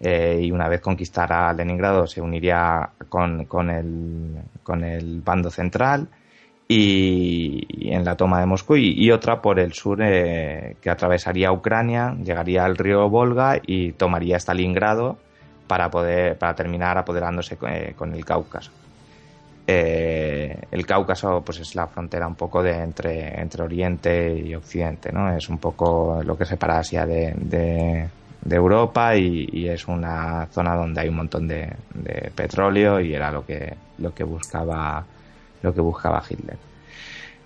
[0.00, 6.08] eh, y una vez conquistara Leningrado se uniría con, con, el, con el bando central,
[6.68, 12.16] y, en la toma de Moscú y, otra por el sur eh, que atravesaría Ucrania,
[12.22, 15.18] llegaría al río Volga y tomaría Stalingrado
[15.72, 18.70] para poder para terminar apoderándose con, eh, el Cáucaso.
[19.66, 25.10] Eh, el Cáucaso pues es la frontera un poco de entre, entre Oriente y Occidente,
[25.10, 25.34] ¿no?
[25.34, 31.00] Es un poco lo que separa Asia de, de, Europa y, es una zona donde
[31.00, 31.74] hay un montón de,
[32.34, 35.02] petróleo y era lo que, lo que buscaba
[35.62, 36.58] lo que buscaba Hitler.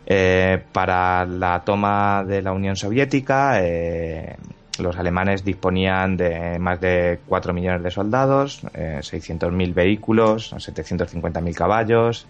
[0.05, 3.61] Eh, para la toma de la Unión Soviética,
[4.81, 12.27] los alemanes disponían de más de 4 millones de soldados, eh, 600.000 vehículos, 750.000 caballos,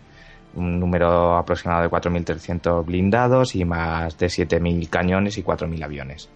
[0.57, 6.29] un número aproximado de 4.300 blindados y más de 7.000 cañones y 4.000 aviones.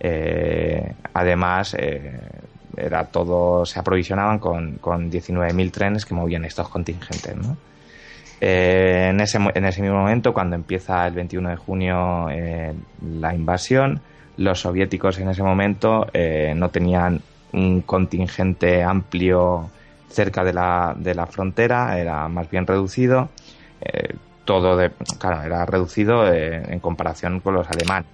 [0.00, 2.20] Eh, además, eh,
[2.76, 7.34] era todo, se aprovisionaban con, con 19.000 trenes que movían estos contingentes.
[8.40, 12.28] Eh, en, ese, en ese mismo momento, cuando empieza el 21 de junio
[13.02, 14.00] la invasión,
[14.38, 17.20] los soviéticos en ese momento eh, no tenían
[17.52, 19.70] un contingente amplio
[20.08, 23.28] cerca de la, de la frontera, era más bien reducido.
[23.80, 24.14] Eh,
[24.44, 28.08] todo, de, claro, era reducido eh, en comparación con los alemanes.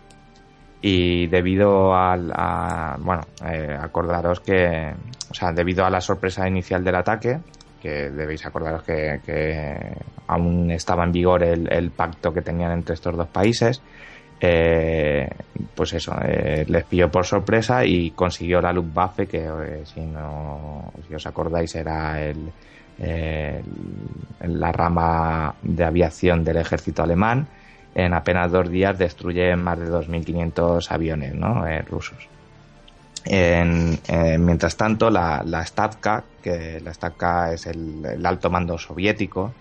[0.83, 4.93] Y debido al, a, bueno, eh, acordaros que,
[5.31, 7.39] o sea, debido a la sorpresa inicial del ataque,
[7.81, 9.97] que debéis acordaros que,
[10.27, 13.81] aún estaba en vigor el, pacto que tenían entre estos dos países,
[14.41, 15.29] eh,
[15.75, 20.93] pues eso, eh, les pilló por sorpresa y consiguió la Luftwaffe, que eh, si, no,
[21.07, 22.51] si os acordáis era el,
[22.99, 27.47] la rama de aviación del ejército alemán,
[27.95, 31.65] en apenas dos días destruye más de 2.500 aviones ¿no?
[31.89, 32.29] rusos.
[33.25, 33.99] En,
[34.45, 39.53] mientras tanto, la, Stavka, que la Stavka es el, alto mando soviético,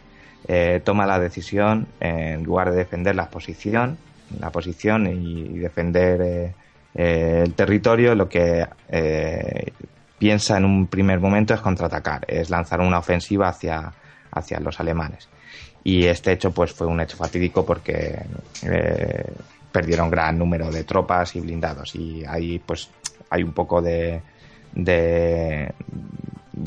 [0.84, 3.97] toma la decisión, en lugar de defender la posición,
[4.39, 6.53] la posición y, defender eh,
[6.95, 8.65] eh, el territorio, lo que
[10.17, 13.91] piensa en un primer momento es contraatacar, es lanzar una ofensiva hacia,
[14.32, 15.28] hacia los alemanes.
[15.84, 18.17] Y este hecho pues fue un hecho fatídico porque
[19.71, 22.89] perdieron gran número de tropas y blindados y ahí pues
[23.30, 24.21] hay un poco de,
[24.76, 25.74] de,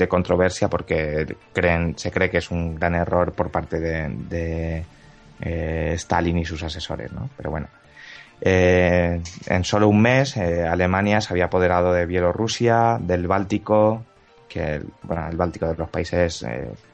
[0.07, 4.83] controversia porque creen, se cree que es un gran error por parte de,
[5.41, 7.29] eh, Stalin y sus asesores, ¿no?
[7.35, 7.67] Pero bueno.
[8.39, 14.03] Eh, en solo un mes, eh, Alemania se había apoderado de Bielorrusia, del Báltico,
[14.47, 16.45] que bueno, el Báltico de los países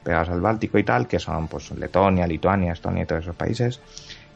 [0.02, 3.80] pegados al Báltico y tal, que son pues Letonia, Lituania, Estonia y todos esos países.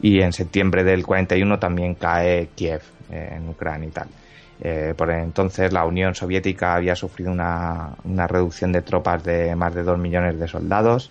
[0.01, 4.95] Y en septiembre del 41 también cae Kiev en Ucrania y tal.
[4.95, 7.97] Por entonces la Unión Soviética había sufrido una,
[8.29, 11.11] reducción de tropas de más de dos millones de soldados,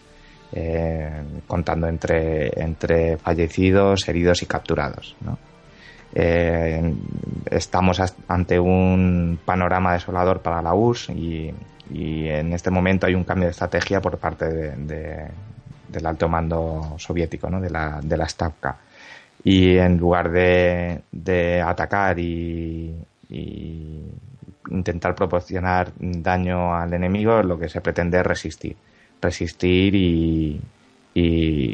[0.52, 5.16] eh, contando entre, entre fallecidos, heridos y capturados.
[6.14, 6.94] Eh,
[7.52, 11.54] estamos ante un panorama desolador para la URSS y,
[11.90, 17.70] en este momento hay un cambio de estrategia por parte del alto mando soviético, de
[17.70, 18.78] la, de la Stavka.
[19.44, 22.94] Y en lugar de, de atacar y,
[23.30, 24.02] y
[24.70, 28.76] intentar proporcionar daño al enemigo, lo que se pretende es resistir.
[29.22, 30.62] Resistir y,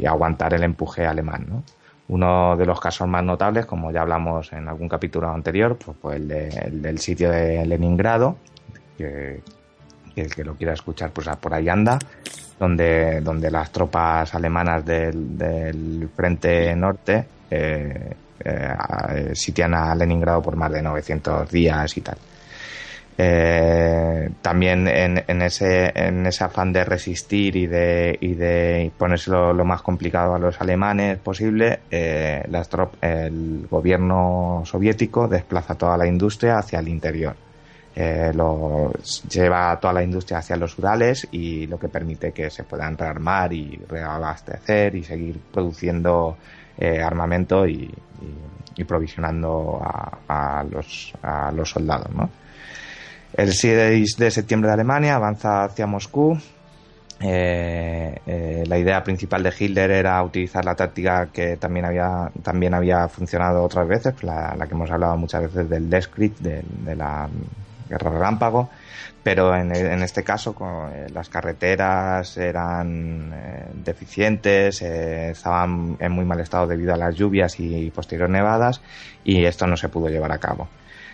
[0.07, 1.63] aguantar el empuje alemán.
[2.07, 6.15] Uno de los casos más notables, como ya hablamos en algún capítulo anterior, pues fue
[6.15, 8.37] el, del sitio de Leningrado,
[8.97, 9.41] que,
[10.15, 11.99] el que lo quiera escuchar, pues por ahí anda,
[12.59, 20.71] donde, donde las tropas alemanas del, frente norte eh, eh, sitian a Leningrado por más
[20.71, 22.17] de 900 días y tal.
[23.15, 29.65] Eh, también en, ese, en ese afán de resistir y de, y de ponérselo lo
[29.65, 32.69] más complicado a los alemanes posible, eh, las
[33.01, 37.35] el gobierno soviético desplaza toda la industria hacia el interior.
[38.33, 38.91] lo,
[39.29, 43.53] lleva toda la industria hacia los Urales y lo que permite que se puedan rearmar
[43.53, 46.37] y reabastecer y seguir produciendo
[47.03, 47.93] armamento y,
[48.75, 49.79] y, provisionando
[50.27, 52.09] a, los, a los soldados.
[52.15, 52.42] ¿no?
[53.33, 56.37] El 6 de septiembre de Alemania avanza hacia Moscú.
[57.19, 62.75] Eh, eh, la idea principal de Hitler era utilizar la táctica que también había, también
[62.75, 66.63] había funcionado otras veces, la, que hemos hablado muchas veces del Descrit, de,
[66.95, 67.27] la
[67.89, 68.69] guerra relámpago,
[69.23, 69.71] pero en,
[70.03, 70.55] este caso
[70.93, 73.33] eh, las carreteras eran
[73.83, 78.81] deficientes, estaban en muy mal estado debido a las lluvias y, posteriores nevadas
[79.23, 80.67] y esto no se pudo llevar a cabo.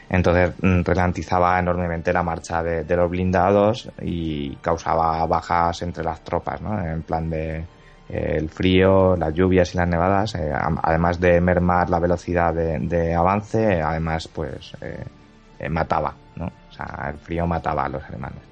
[0.10, 6.62] Entonces mm, ralentizaba enormemente la marcha de, los blindados y causaba bajas entre las tropas,
[6.62, 6.80] ¿no?
[6.84, 7.66] En plan de
[8.10, 10.36] el frío, las lluvias y las nevadas,
[10.82, 14.76] además de mermar la velocidad de, avance, además pues
[15.70, 16.52] mataba, ¿no?
[17.08, 18.50] el frío mataba a los alemanes.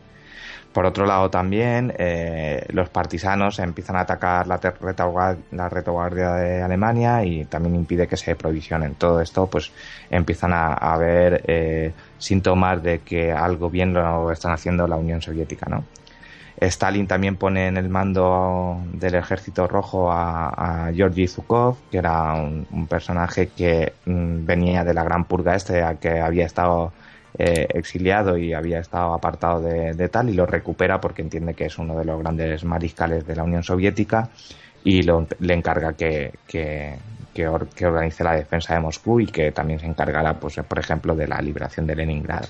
[0.77, 7.45] Por otro lado también eh, los partisanos empiezan a atacar la, retaguardia, de Alemania y
[7.45, 8.93] también impide que se provisionen.
[8.93, 9.71] Todo esto pues
[10.11, 15.65] empiezan a, haber eh, síntomas de que algo bien lo están haciendo la Unión Soviética.
[15.67, 15.83] ¿no?
[16.61, 22.85] Stalin también pone en el mando del ejército rojo a, Georgy Zukov, que era un,
[22.87, 26.93] personaje que mm, venía de la gran purga este, que había estado
[27.39, 31.77] eh, exiliado y había estado apartado de, tal y lo recupera porque entiende que es
[31.77, 34.29] uno de los grandes mariscales de la Unión Soviética
[34.83, 36.97] y le encarga que, que,
[37.47, 41.39] organice la defensa de Moscú y que también se encargará, pues, por ejemplo, de la
[41.39, 42.47] liberación de Leningrado.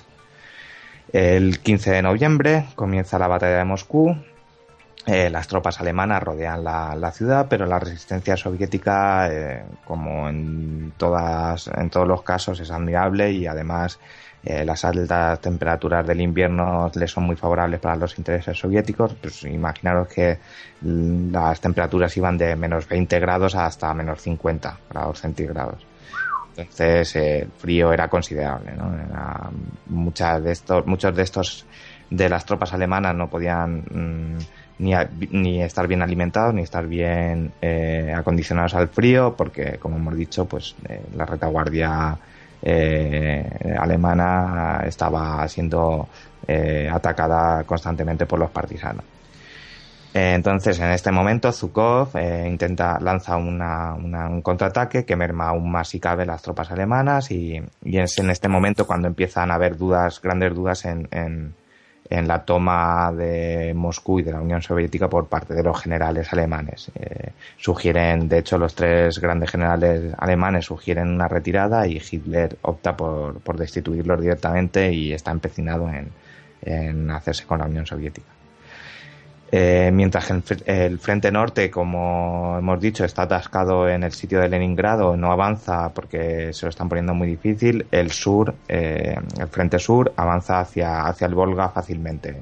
[1.12, 4.16] El 15 de noviembre comienza la batalla de Moscú.
[5.06, 11.68] eh, las tropas alemanas rodean la, ciudad, pero la resistencia soviética, eh, como en, todas,
[11.68, 13.98] en todos los casos, es admirable y además
[14.50, 19.12] eh, las altas temperaturas del invierno le son muy favorables para los intereses soviéticos.
[19.20, 20.38] Pues imaginaros que
[20.80, 25.86] las temperaturas iban de menos 20 grados hasta menos 50 grados centígrados.
[26.56, 28.72] Entonces el frío era considerable.
[28.72, 28.90] ¿no?
[29.88, 31.66] muchas de estos, muchos de estos
[32.08, 34.38] de las tropas alemanas no podían mm,
[34.78, 34.94] ni,
[35.30, 40.46] ni, estar bien alimentados ni estar bien eh, acondicionados al frío porque como hemos dicho
[40.46, 42.18] pues eh, la retaguardia
[42.62, 46.08] eh, alemana estaba siendo
[46.90, 49.04] atacada constantemente por los partisanos.
[50.14, 56.24] Entonces, en este momento, Zukov intenta lanza un contraataque que merma aún más si cabe
[56.24, 60.86] las tropas alemanas y, es en este momento cuando empiezan a haber dudas, grandes dudas
[60.86, 61.52] en
[62.10, 66.90] la toma de Moscú y de la Unión Soviética por parte de los generales alemanes.
[66.94, 72.96] Eh, sugieren, de hecho, los tres grandes generales alemanes sugieren una retirada y Hitler opta
[72.96, 76.10] por, por destituirlos directamente y está empecinado en,
[76.62, 78.37] en hacerse con la Unión Soviética.
[79.50, 84.48] Eh, mientras que el, frente norte, como hemos dicho, está atascado en el sitio de
[84.48, 87.86] Leningrado, no avanza porque se lo están poniendo muy difícil.
[87.90, 92.36] El sur, eh, el frente sur, avanza hacia, hacia el Volga fácilmente.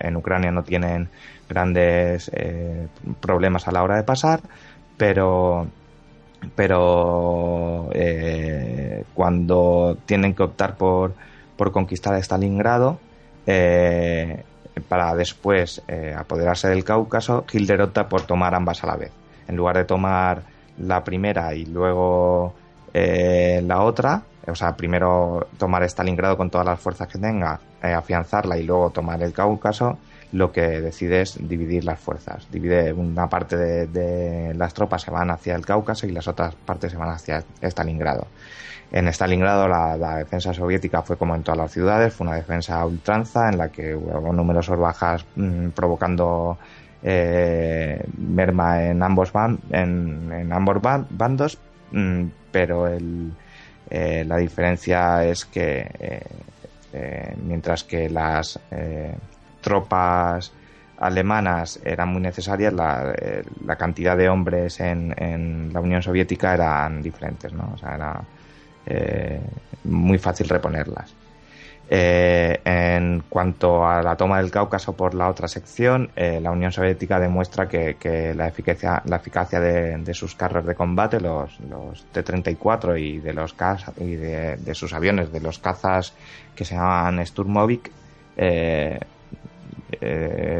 [0.00, 1.08] En, Ucrania no tienen
[1.48, 2.88] grandes eh,
[3.20, 4.40] problemas a la hora de pasar,
[4.96, 5.66] pero
[6.54, 7.90] pero
[9.14, 11.14] cuando tienen que optar por,
[11.56, 13.00] por conquistar Stalingrado,
[13.50, 14.44] eh,
[14.80, 19.12] para después eh, apoderarse del Cáucaso, Hitler por tomar ambas a la vez.
[19.46, 20.42] En lugar de tomar
[20.78, 22.54] la primera y luego
[22.92, 27.92] eh, la otra, o sea, primero tomar Stalingrado con todas las fuerzas que tenga, eh,
[27.92, 29.98] afianzarla y luego tomar el Cáucaso,
[30.32, 32.46] lo que decide es dividir las fuerzas.
[32.50, 36.92] Divide una parte de las tropas se van hacia el Cáucaso y las otras partes
[36.92, 38.26] se van hacia Stalingrado.
[38.90, 43.48] En Stalingrado la, defensa soviética fue como en todas las ciudades, fue una defensa ultranza
[43.50, 46.56] en la que hubo numerosas bajas mm, provocando
[47.02, 49.30] eh, merma en ambos,
[49.70, 50.78] en, ambos
[51.10, 51.58] bandos,
[51.92, 55.86] mm, pero eh, la diferencia es que
[56.92, 58.58] eh, mientras que las
[59.60, 60.52] tropas
[60.98, 67.76] alemanas eran muy necesarias, la, cantidad de hombres en, la Unión Soviética eran diferentes, ¿no?
[68.86, 69.40] Eh,
[69.84, 71.14] muy fácil reponerlas.
[71.90, 76.70] Eh, en cuanto a la toma del Cáucaso por la otra sección, eh, la Unión
[76.70, 81.58] Soviética demuestra que, la eficacia, la eficacia de, sus carros de combate, los,
[82.12, 83.54] T-34 y de los
[83.98, 86.12] y de, sus aviones, de los cazas
[86.54, 87.90] que se llaman Sturmovik,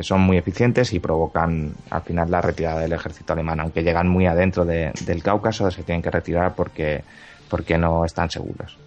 [0.00, 3.60] son muy eficientes y provocan al final la retirada del ejército alemán.
[3.60, 7.02] Aunque llegan muy adentro del Cáucaso, se tienen que retirar porque
[7.48, 8.78] porque no están seguros.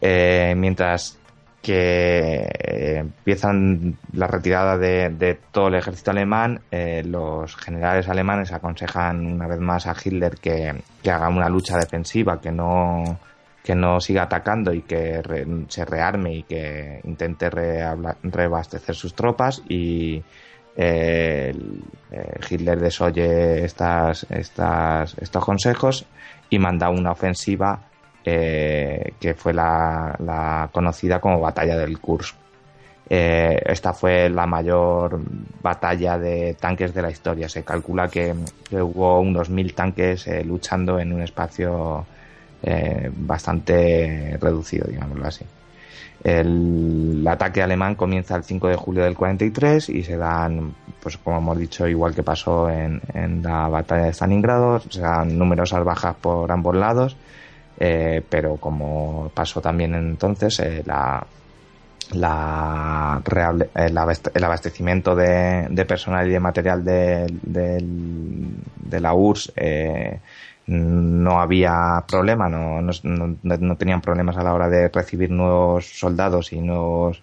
[0.00, 1.18] Eh, mientras
[1.60, 9.26] que eh, empiezan la retirada de, todo el ejército alemán, eh, los generales alemanes aconsejan
[9.26, 10.74] una vez más a Hitler que,
[11.04, 13.18] haga una lucha defensiva, que no,
[13.62, 15.20] que no siga atacando y que
[15.68, 20.22] se rearme y que intente reabastecer sus tropas y
[22.48, 26.06] Hitler desoye estas, estas, estos consejos
[26.50, 27.80] y manda una ofensiva
[28.24, 32.36] eh, que fue la, conocida como Batalla del Kursk.
[33.08, 35.20] Eh, esta fue la mayor
[35.62, 37.48] batalla de tanques de la historia.
[37.48, 38.34] Se calcula que,
[38.72, 42.06] hubo unos mil tanques eh, luchando en un espacio
[43.16, 45.46] bastante reducido, digámoslo así.
[46.22, 51.38] El, ataque alemán comienza el 5 de julio del 43 y se dan, pues como
[51.38, 53.00] hemos dicho, igual que pasó en,
[53.42, 57.16] la batalla de Stalingrado, se dan numerosas bajas por ambos lados,
[57.78, 61.24] eh, pero como pasó también entonces, eh, la,
[62.12, 63.22] la,
[63.74, 70.20] el abastecimiento de, personal y de material de, de la URSS eh,
[70.70, 76.60] no había problema, no, no, tenían problemas a la hora de recibir nuevos soldados y
[76.60, 77.22] nuevos,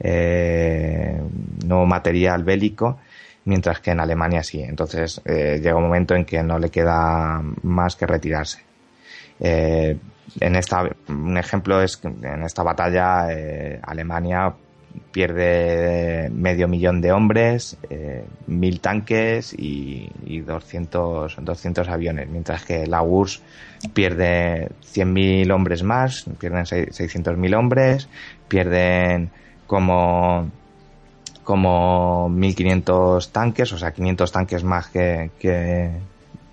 [0.00, 1.20] eh,
[1.66, 2.98] nuevo material bélico,
[3.44, 4.62] mientras que en Alemania sí.
[4.62, 8.60] Entonces eh, llega un momento en que no le queda más que retirarse.
[9.40, 9.98] Eh,
[10.40, 14.54] en esta, un ejemplo es que en esta batalla eh, Alemania
[15.12, 22.86] pierde medio millón de hombres, eh, mil tanques y, y 200, 200, aviones, mientras que
[22.86, 23.42] la URSS
[23.92, 28.08] pierde 100.000 hombres más, pierden 600.000 hombres,
[28.48, 29.30] pierden
[29.66, 30.50] como
[31.46, 35.30] como 1.500 tanques, o sea, 500 tanques más que,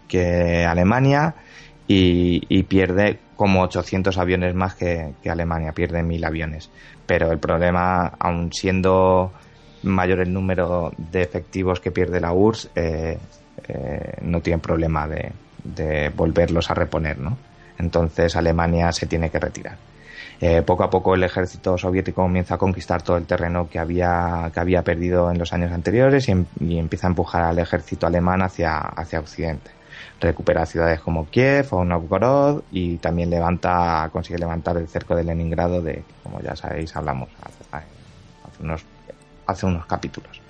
[0.08, 1.34] que, Alemania
[1.88, 6.70] y, pierde como 800 aviones más que, Alemania, pierde 1.000 aviones.
[7.06, 9.32] Pero el problema, aun siendo
[9.84, 13.18] mayor el número de efectivos que pierde la URSS, eh,
[13.68, 15.32] eh, no tiene problema de,
[16.16, 17.38] volverlos a reponer, ¿no?
[17.78, 19.78] Entonces Alemania se tiene que retirar.
[20.42, 24.52] Eh, poco a poco el ejército soviético comienza a conquistar todo el terreno que había,
[24.54, 28.42] que había perdido en los años anteriores em, y, empieza a empujar al ejército alemán
[28.42, 29.72] hacia, hacia Occidente.
[30.20, 35.82] Recupera ciudades como Kiev o Novgorod y también levanta, consigue levantar el cerco de Leningrado
[35.82, 38.86] de, como ya sabéis, hablamos hace, unos,
[39.46, 40.42] hace unos capítulos.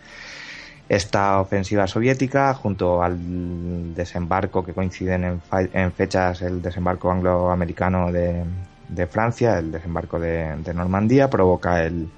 [0.89, 5.41] Esta ofensiva soviética, junto al desembarco que coinciden en,
[5.73, 8.43] en fechas, el desembarco angloamericano de,
[8.89, 12.09] de Francia, el desembarco de, Normandía, provoca el,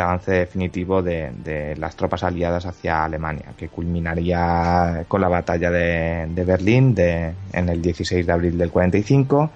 [0.00, 6.94] avance definitivo de, las tropas aliadas hacia Alemania, que culminaría con la batalla de, Berlín
[6.98, 9.50] en el 16 de abril del 45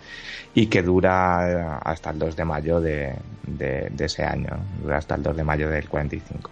[0.54, 3.14] y que dura hasta el 2 de mayo de,
[3.98, 6.50] ese año, dura hasta el 2 de mayo del 45.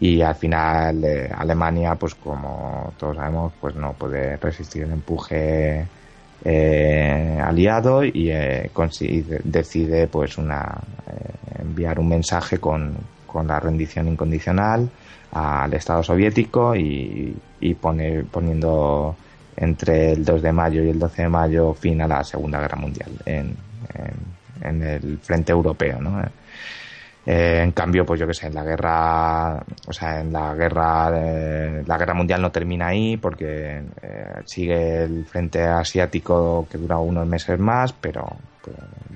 [0.00, 5.86] Y al final eh, Alemania, pues como todos sabemos, pues no puede resistir el empuje
[6.44, 8.70] eh, aliado y eh,
[9.42, 12.96] decide pues una eh, enviar un mensaje con,
[13.46, 14.90] la rendición incondicional
[15.32, 19.14] al Estado soviético y, y pone, poniendo
[19.56, 22.78] entre el 2 de mayo y el 12 de mayo fin a la Segunda Guerra
[22.78, 23.54] Mundial en,
[24.62, 26.00] en el frente europeo.
[26.00, 26.20] ¿no?
[27.30, 31.10] Eh, en cambio, pues yo que sé, en la guerra, o sea, en la guerra,
[31.10, 37.26] la guerra mundial no termina ahí porque eh, sigue el frente asiático que dura unos
[37.26, 38.26] meses más, pero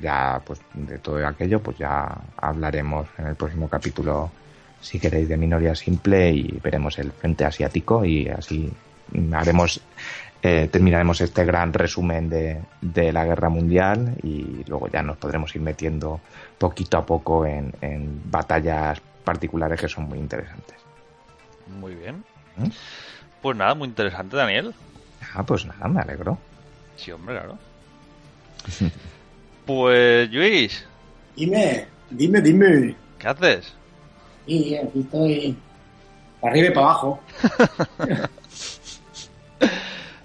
[0.00, 4.30] ya, pues de todo aquello, pues ya hablaremos en el próximo capítulo,
[4.80, 8.72] si queréis, de minoría simple y veremos el frente asiático y así
[9.32, 9.80] haremos
[10.44, 15.54] eh, terminaremos este gran resumen de, de, la guerra mundial y luego ya nos podremos
[15.54, 16.20] ir metiendo
[16.58, 17.72] poquito a poco en,
[18.24, 20.76] batallas particulares que son muy interesantes.
[21.78, 22.24] Muy bien.
[22.56, 22.68] ¿Mm?
[23.40, 24.74] Pues nada, muy interesante, Daniel.
[25.32, 26.36] Ah, pues nada, me alegro.
[26.96, 27.58] Sí, hombre, claro.
[29.66, 30.84] pues, Luis.
[31.36, 32.96] Dime, dime, dime.
[33.18, 33.72] ¿Qué haces?
[34.46, 35.56] Sí, aquí estoy
[36.40, 37.20] para arriba y para abajo.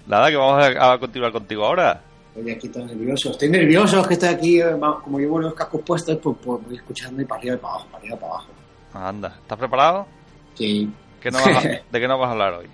[0.06, 2.00] Nada, que vamos a, continuar contigo ahora.
[2.34, 3.30] Estoy aquí todo nervioso.
[3.30, 7.22] Estoy nervioso, que estoy aquí, eh, como llevo los cascos puestos, pues, pues, voy escuchando
[7.22, 8.48] y para arriba y para abajo, para arriba y para abajo.
[8.94, 10.06] Anda, ¿estás preparado?
[10.54, 10.90] Sí.
[11.22, 12.66] ¿De qué no vas a hablar hoy?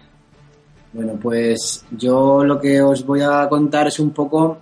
[0.93, 4.59] Bueno, pues yo lo que os voy a contar es un poco...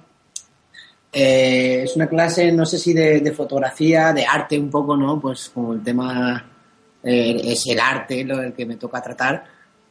[1.13, 5.21] Eh, es una clase, no sé si de, fotografía, de arte un poco, ¿no?
[5.21, 6.45] Pues como el tema
[7.03, 9.45] eh, es el arte, lo que me toca tratar.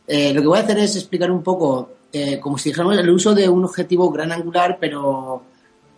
[0.07, 3.33] lo que voy a hacer es explicar un poco eh, como si dijéramos el uso
[3.33, 5.43] de un objetivo gran angular, pero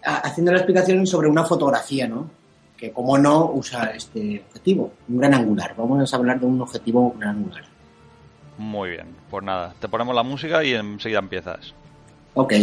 [0.04, 2.30] haciendo la explicación sobre una fotografía, ¿no?
[2.78, 5.74] Que como no usa este objetivo, un gran angular.
[5.78, 7.64] Vamos a hablar de un objetivo gran angular.
[8.58, 11.74] Muy bien, pues nada, te ponemos la música y enseguida empiezas.
[12.36, 12.54] Ok.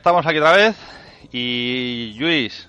[0.00, 0.76] Estamos aquí otra vez.
[1.30, 2.66] Y Luis,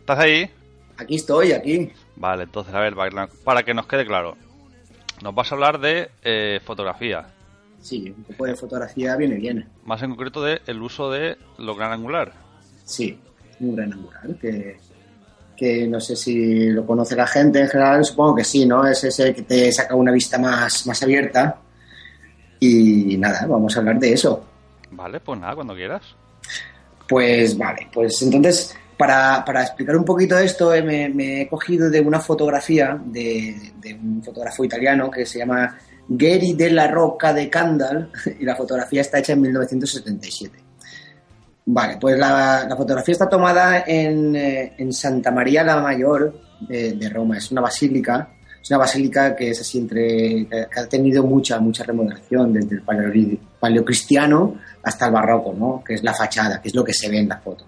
[0.00, 0.50] ¿estás ahí?
[0.98, 1.90] Aquí estoy, aquí.
[2.16, 2.94] Vale, entonces, a ver,
[3.42, 4.36] para que nos quede claro.
[5.22, 7.26] Nos vas a hablar de eh, fotografía.
[7.80, 9.66] Sí, un poco de fotografía viene bien.
[9.84, 12.34] Más en concreto de el uso de lo gran angular.
[12.84, 13.18] Sí,
[13.58, 14.76] un gran angular, que,
[15.56, 18.86] que no sé si lo conoce la gente en general, supongo que sí, ¿no?
[18.86, 21.56] Es ese que te saca una vista más, más abierta.
[22.60, 24.49] Y nada, vamos a hablar de eso.
[24.90, 26.02] Vale, pues nada, cuando quieras.
[27.08, 32.00] Pues vale, pues entonces, para, para explicar un poquito esto, eh, me, he cogido de
[32.00, 35.76] una fotografía de, un fotógrafo italiano que se llama
[36.08, 40.58] Gary della Rocca de Candal, y la fotografía está hecha en 1977.
[41.66, 47.08] Vale, pues la, fotografía está tomada en, eh, en, Santa María la Mayor de, de
[47.08, 48.28] Roma, es una basílica
[48.62, 52.82] es una basílica que es así entre que ha tenido mucha mucha remodelación desde el
[53.58, 55.82] paleocristiano hasta el barroco, ¿no?
[55.84, 57.64] Que es la fachada, que es lo que se ve en la foto.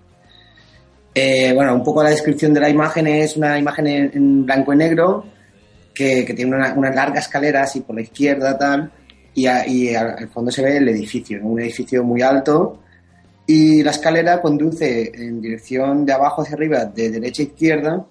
[1.15, 4.77] Eh, bueno, un poco la descripción de la imagen es una imagen en, blanco y
[4.77, 5.25] negro
[5.93, 8.91] que, tiene una, larga escalera así por la izquierda tal
[9.35, 12.81] y, al, fondo se ve el edificio, un edificio muy alto
[13.47, 18.07] y la escalera conduce en dirección de abajo hacia arriba, de derecha a izquierda,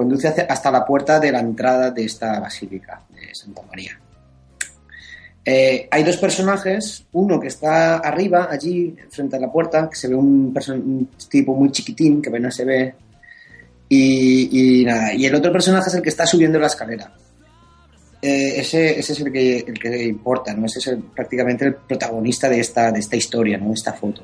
[0.00, 4.00] conduce hasta la puerta de la entrada de esta basílica de Santa María.
[5.44, 10.08] Eh, hay dos personajes, uno que está arriba, allí, frente a la puerta, que se
[10.08, 10.54] ve un,
[11.28, 12.94] tipo muy chiquitín, que apenas se ve,
[13.90, 17.12] y, nada, y el otro personaje es el que está subiendo la escalera.
[18.22, 20.64] Eh, ese, es el que, el importa, ¿no?
[20.64, 24.22] Ese es prácticamente el protagonista de esta, de esta historia, ¿no?Esta foto.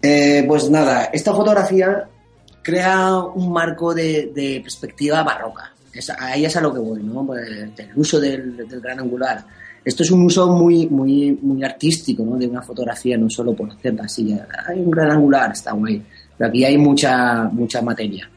[0.00, 2.08] Eh, pues nada, esta fotografía
[2.62, 5.72] crea un marco de, perspectiva barroca.
[6.18, 7.26] ahí es a lo que voy, ¿no?
[7.26, 9.44] Pues, el uso del, gran angular.
[9.84, 12.36] Esto es un uso muy, muy, muy artístico, ¿no?
[12.36, 14.36] De una fotografía, no solo por hacerla así.
[14.66, 16.02] Hay un gran angular, está guay.
[16.36, 18.28] Pero aquí hay mucha, mucha materia.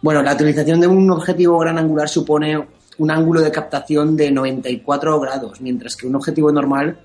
[0.00, 2.66] Bueno, la utilización de un objetivo gran angular supone
[2.98, 6.98] un ángulo de captación de 94 grados, mientras que un objetivo normal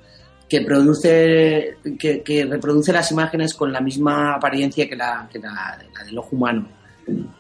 [0.48, 6.18] que produce que, reproduce las imágenes con la misma apariencia que la, que la, del
[6.18, 6.68] ojo humano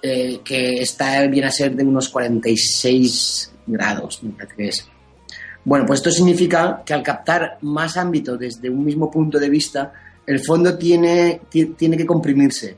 [0.01, 4.83] eh, que está viene a ser de unos 46 grados me parece
[5.63, 9.93] bueno pues esto significa que al captar más ámbito desde un mismo punto de vista
[10.25, 12.75] el fondo tiene, tiene que comprimirse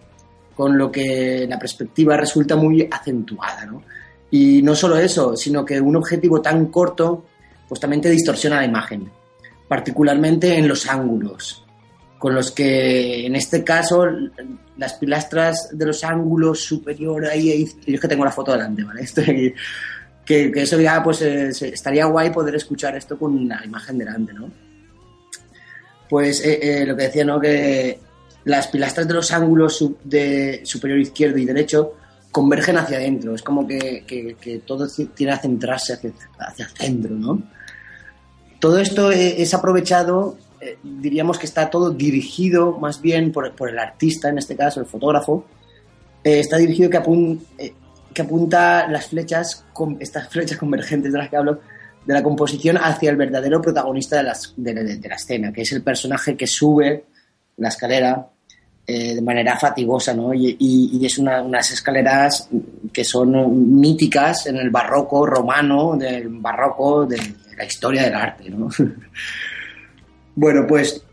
[0.56, 3.84] con lo que la perspectiva resulta muy acentuada ¿no?
[4.30, 7.26] y no solo eso sino que un objetivo tan corto
[7.68, 9.10] pues también te distorsiona la imagen
[9.70, 11.64] particularmente en los ángulos,
[12.18, 14.06] con los que en este caso
[14.76, 19.02] las pilastras de los ángulos superior ahí, yo es que tengo la foto delante, ¿vale?
[19.04, 19.54] Estoy
[20.26, 24.52] que, eso ya pues eh, estaría guay poder escuchar esto con la imagen delante, ¿no?
[26.10, 27.40] Pues eh, eh, lo que decía, ¿no?
[27.40, 28.00] Que
[28.46, 31.94] las pilastras de los ángulos de superior izquierdo y derecho
[32.32, 37.16] convergen hacia adentro, es como que, que, todo tiene a centrarse hacia, hacia el centro,
[37.16, 37.44] ¿no?
[38.60, 43.80] Todo esto e, es aprovechado, eh, diríamos que está todo dirigido más bien por, el
[43.80, 45.46] artista, en este caso el fotógrafo,
[46.24, 46.98] eh, está dirigido que,
[47.58, 47.74] eh,
[48.14, 51.62] que apunta las flechas, con, estas flechas convergentes de las que hablo,
[52.06, 54.24] de la composición hacia el verdadero protagonista de,
[54.74, 57.06] la escena, que es el personaje que sube
[57.58, 58.28] la escalera
[58.88, 60.34] de manera fatigosa, ¿no?
[60.34, 62.50] Y, es unas escaleras
[62.92, 67.20] que son míticas en el barroco romano, del barroco, de,
[67.60, 68.70] la historia del arte, ¿no?
[70.36, 71.04] bueno, pues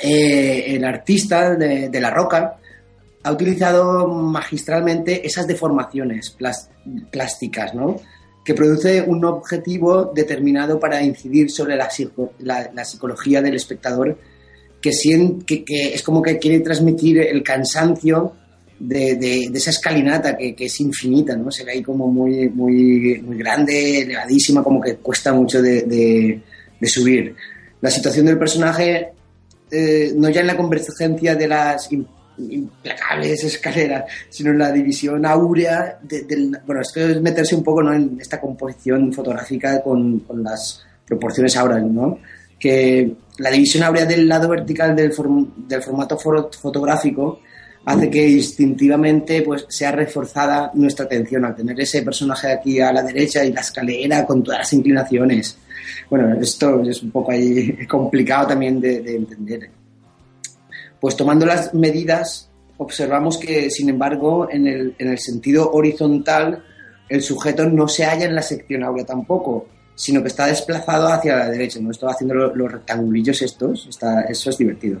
[0.00, 2.56] eh, el artista de, La Roca
[3.22, 6.36] ha utilizado magistralmente esas deformaciones
[7.10, 8.00] plásticas, ¿no?
[8.44, 14.18] que produce un objetivo determinado para incidir sobre la, psicología del espectador,
[14.80, 14.90] que,
[15.46, 15.64] que,
[15.94, 18.32] es como que quiere transmitir el cansancio
[18.78, 21.50] de, esa escalinata que, es infinita, ¿no?
[21.50, 26.40] Se ve ahí como muy, muy, muy grande, elevadísima, como que cuesta mucho de,
[26.82, 27.34] subir.
[27.80, 29.08] La situación del personaje,
[29.70, 31.88] eh, no ya en la convergencia de las
[32.38, 36.58] implacables escaleras, sino en la división áurea del...
[36.64, 37.92] Bueno, esto es meterse un poco ¿no?
[37.92, 42.18] en esta composición fotográfica con, las proporciones áureas, ¿no?
[42.58, 45.12] Que la división áurea del lado vertical del,
[45.68, 47.40] del formato fotográfico
[47.88, 53.02] hace que instintivamente pues sea reforzada nuestra atención al tener ese personaje aquí a la
[53.02, 55.56] derecha y la escalera con todas las inclinaciones.
[56.10, 59.70] Bueno, esto es un poco ahí complicado también de, entender.
[61.00, 66.62] Pues tomando las medidas, observamos que, sin embargo, en el, en el sentido horizontal,
[67.08, 71.36] el sujeto no se halla en la sección áurea tampoco, sino que está desplazado hacia
[71.36, 71.80] la derecha.
[71.80, 75.00] No estoy haciendo los, rectangulillos estos, está, eso es divertido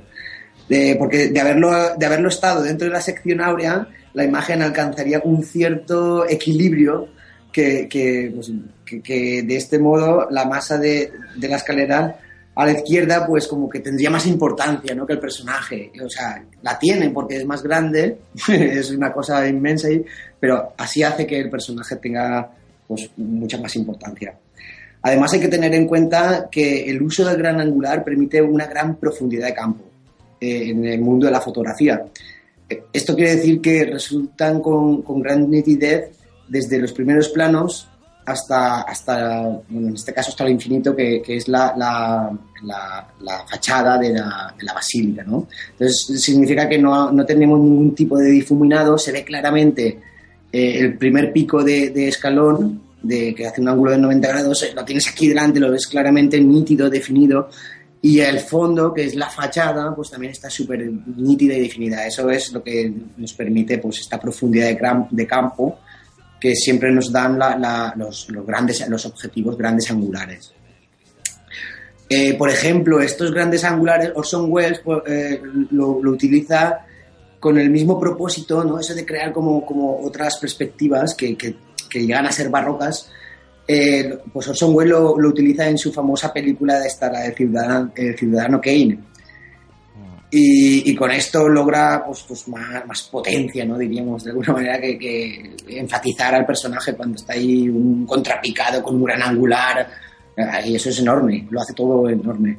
[0.98, 5.42] porque de haberlo, de haberlo estado dentro de la sección áurea, la imagen alcanzaría un
[5.42, 7.08] cierto equilibrio
[7.52, 8.52] que, que, pues,
[9.06, 12.18] de este modo la masa de, de, la escalera
[12.54, 15.06] a la izquierda pues como que tendría más importancia ¿no?
[15.06, 15.92] que el personaje.
[16.04, 18.18] O sea, la tiene porque es más grande,
[18.48, 20.04] es una cosa inmensa, y,
[20.40, 22.50] pero así hace que el personaje tenga
[22.86, 24.34] pues, mucha más importancia.
[25.02, 28.96] Además hay que tener en cuenta que el uso del gran angular permite una gran
[28.96, 29.84] profundidad de campo.
[30.40, 32.00] Eh, en el mundo de la fotografía.
[32.92, 36.10] Esto quiere decir que resultan con, gran nitidez
[36.46, 37.88] desde los primeros planos
[38.24, 44.10] hasta, hasta bueno, en este caso hasta lo infinito, que, es la, la, fachada de
[44.10, 45.24] la, de la, basílica.
[45.24, 45.48] ¿no?
[45.72, 49.98] Entonces, significa que no, no, tenemos ningún tipo de difuminado, se ve claramente
[50.52, 54.72] eh, el primer pico de, de, escalón, de, que hace un ángulo de 90 grados,
[54.72, 57.48] lo tienes aquí delante, lo ves claramente nítido, definido,
[58.00, 62.06] y el fondo, que es la fachada, pues también está súper nítida y definida.
[62.06, 65.80] Eso es lo que nos permite pues esta profundidad de, de campo
[66.40, 67.38] que siempre nos dan
[67.96, 70.52] los, grandes, los objetivos grandes angulares.
[72.08, 76.86] Eh, por ejemplo, estos grandes angulares, Orson Welles pues, eh, lo, lo utiliza
[77.40, 78.78] con el mismo propósito, ¿no?
[78.78, 81.56] Eso de crear como, como otras perspectivas que, que,
[81.90, 83.10] que llegan a ser barrocas.
[83.70, 87.92] Eh, pues Orson Welles lo, utiliza en su famosa película de esta, la de Ciudadano,
[87.94, 88.98] eh, Ciudadano Kane.
[90.30, 93.78] Y, y, con esto logra pues, pues más, más, potencia, ¿no?
[93.78, 98.96] Diríamos, de alguna manera, que, que, enfatizar al personaje cuando está ahí un contrapicado con
[98.96, 99.86] un gran angular.
[100.64, 102.58] Y eso es enorme, lo hace todo enorme.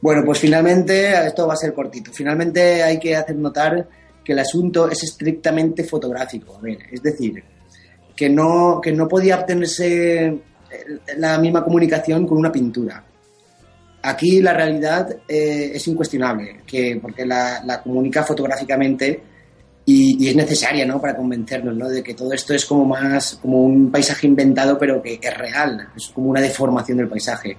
[0.00, 2.12] Bueno, pues finalmente, esto va a ser cortito.
[2.12, 3.88] Finalmente hay que hacer notar
[4.24, 6.56] que el asunto es estrictamente fotográfico.
[6.56, 7.42] A ver, es decir,
[8.18, 10.36] que no, que no podía obtenerse
[11.18, 13.04] la misma comunicación con una pintura.
[14.02, 19.22] Aquí la realidad eh, es incuestionable, que, porque la, la comunica fotográficamente
[19.84, 21.00] y, y, es necesaria ¿no?
[21.00, 21.88] para convencernos ¿no?
[21.88, 25.88] de que todo esto es como más como un paisaje inventado, pero que es real,
[25.96, 27.56] es como una deformación del paisaje.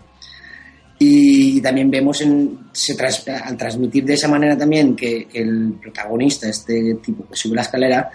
[1.01, 6.49] Y también vemos en, se tras, al transmitir de esa manera también que, el protagonista,
[6.49, 8.11] este tipo que sube la escalera,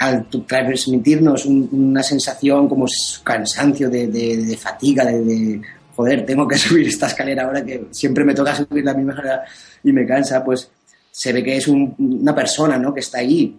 [0.00, 2.86] al, transmitirnos un, una sensación como
[3.22, 5.60] cansancio, de fatiga, de, de,
[5.94, 9.44] joder, tengo que subir esta escalera ahora que siempre me toca subir la misma escalera
[9.82, 10.70] y me cansa, pues
[11.10, 12.92] se ve que es un, una persona ¿no?
[12.92, 13.56] que está ahí,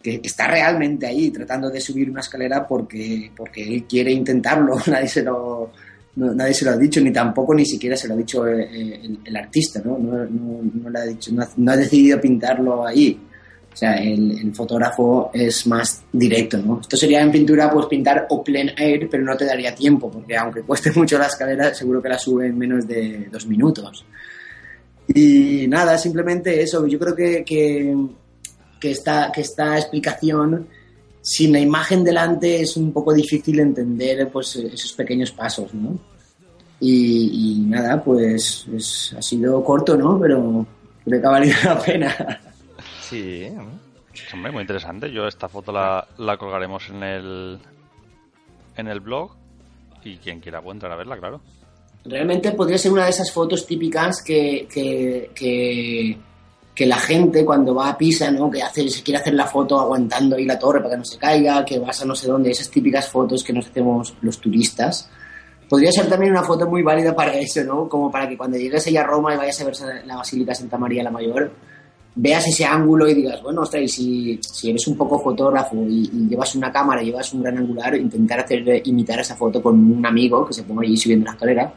[0.00, 5.08] que está realmente ahí tratando de subir una escalera porque, porque él quiere intentarlo, nadie
[5.08, 5.72] se lo
[6.16, 9.18] nadie se lo ha dicho, ni tampoco ni siquiera se lo ha dicho el, el,
[9.24, 9.98] el artista, ¿no?
[9.98, 13.18] No, no, no, le ha dicho, no, no, ha decidido pintarlo ahí.
[13.72, 16.80] O sea, el, el, fotógrafo es más directo, ¿no?
[16.82, 20.36] Esto sería en pintura, pues pintar o plein air, pero no te daría tiempo, porque
[20.36, 24.04] aunque cueste mucho la escalera, seguro que la sube en menos de dos minutos.
[25.08, 26.86] Y nada, simplemente eso.
[26.86, 27.96] Yo creo que, que,
[28.78, 30.68] que, esta, que esta explicación
[31.22, 35.98] sin la imagen delante es un poco difícil entender pues esos pequeños pasos, ¿no?
[36.80, 40.18] Y, y nada, pues es, ha sido corto, ¿no?
[40.18, 40.66] Pero
[41.04, 42.40] creo que ha valido la pena.
[43.00, 43.46] Sí,
[44.34, 45.12] hombre, muy interesante.
[45.12, 47.58] Yo esta foto la, la colgaremos en el
[48.76, 49.30] en el blog
[50.04, 51.40] y quien quiera puede entrar a verla, claro.
[52.04, 56.18] Realmente podría ser una de esas fotos típicas que, que, que
[56.82, 58.50] que la gente cuando va a Pisa, ¿no?
[58.50, 61.16] Que hace, se quiere hacer la foto aguantando ahí la torre para que no se
[61.16, 65.08] caiga, que vas a no sé dónde, esas típicas fotos que nos hacemos los turistas.
[65.68, 67.88] Podría ser también una foto muy válida para eso, ¿no?
[67.88, 70.76] Como para que cuando llegues allá a Roma y vayas a ver la Basílica Santa
[70.76, 71.52] María la Mayor,
[72.16, 76.52] veas ese ángulo y digas, bueno, ostras, y si, eres un poco fotógrafo y, llevas
[76.56, 80.52] una cámara, llevas un gran angular, intentar hacer, imitar esa foto con un amigo que
[80.52, 81.72] se ponga allí subiendo la escalera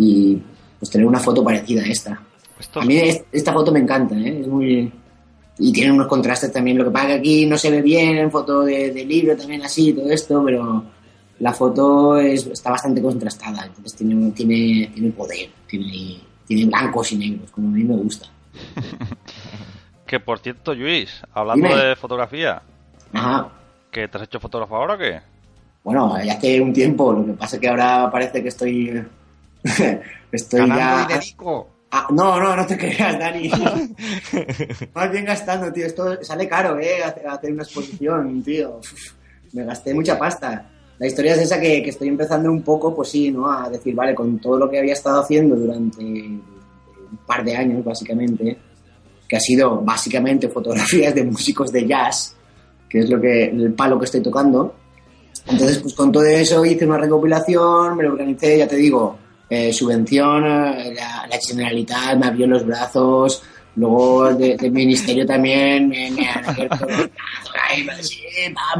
[0.00, 0.42] y
[0.80, 2.25] pues tener una foto parecida a esta.
[2.58, 2.80] Esto...
[2.80, 2.98] A mí
[3.32, 4.40] esta foto me encanta, ¿eh?
[4.40, 4.92] es muy...
[5.58, 6.76] Y tiene unos contrastes también.
[6.76, 9.62] Lo que pasa que aquí no se ve bien, en foto de, de libro también
[9.62, 10.84] así, todo esto, pero
[11.38, 17.16] la foto es, está bastante contrastada, entonces tiene, tiene, tiene poder, tiene, tiene blancos y
[17.18, 18.26] negros, como a mí me gusta.
[20.06, 21.80] que por cierto, Luis, hablando Dime.
[21.80, 22.62] de fotografía,
[23.12, 23.48] Ajá.
[23.90, 25.20] ¿que te has hecho fotógrafo ahora o qué?
[25.84, 29.04] Bueno, ya hace un tiempo, lo que pasa es que ahora parece que estoy...
[30.32, 31.06] estoy Ganando ya...
[31.06, 31.68] Dinerico.
[31.90, 33.50] Ah, no, no, no te creas, Dani.
[34.94, 35.86] Más bien gastando, tío.
[35.86, 37.02] Esto sale caro, ¿eh?
[37.02, 38.80] Hacer una exposición, tío.
[39.52, 40.70] Me gasté mucha pasta.
[40.98, 43.50] La historia es esa que, que, estoy empezando un poco, pues sí, ¿no?
[43.50, 47.84] A decir, vale, con todo lo que había estado haciendo durante un par de años,
[47.84, 48.56] básicamente,
[49.28, 52.34] que ha sido básicamente fotografías de músicos de jazz,
[52.88, 54.74] que es lo que el palo que estoy tocando.
[55.46, 59.16] Entonces, pues con todo eso hice una recopilación, me lo organicé, ya te digo,
[59.48, 63.42] eh, subvención, eh, la, la, Generalitat me abrió los brazos,
[63.76, 66.86] luego del de ministerio también me, me han abierto
[68.00, 68.22] sí,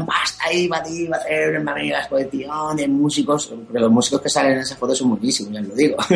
[0.05, 4.53] basta ahí, va a hacer una mega exposición de músicos, porque los músicos que salen
[4.53, 5.97] en esa foto son muchísimos, ya os lo digo.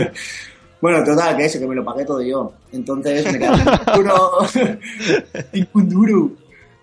[0.82, 2.54] Bueno, total, que eso, que me lo pagué todo yo.
[2.72, 3.52] Entonces me quedé
[5.86, 6.32] duro.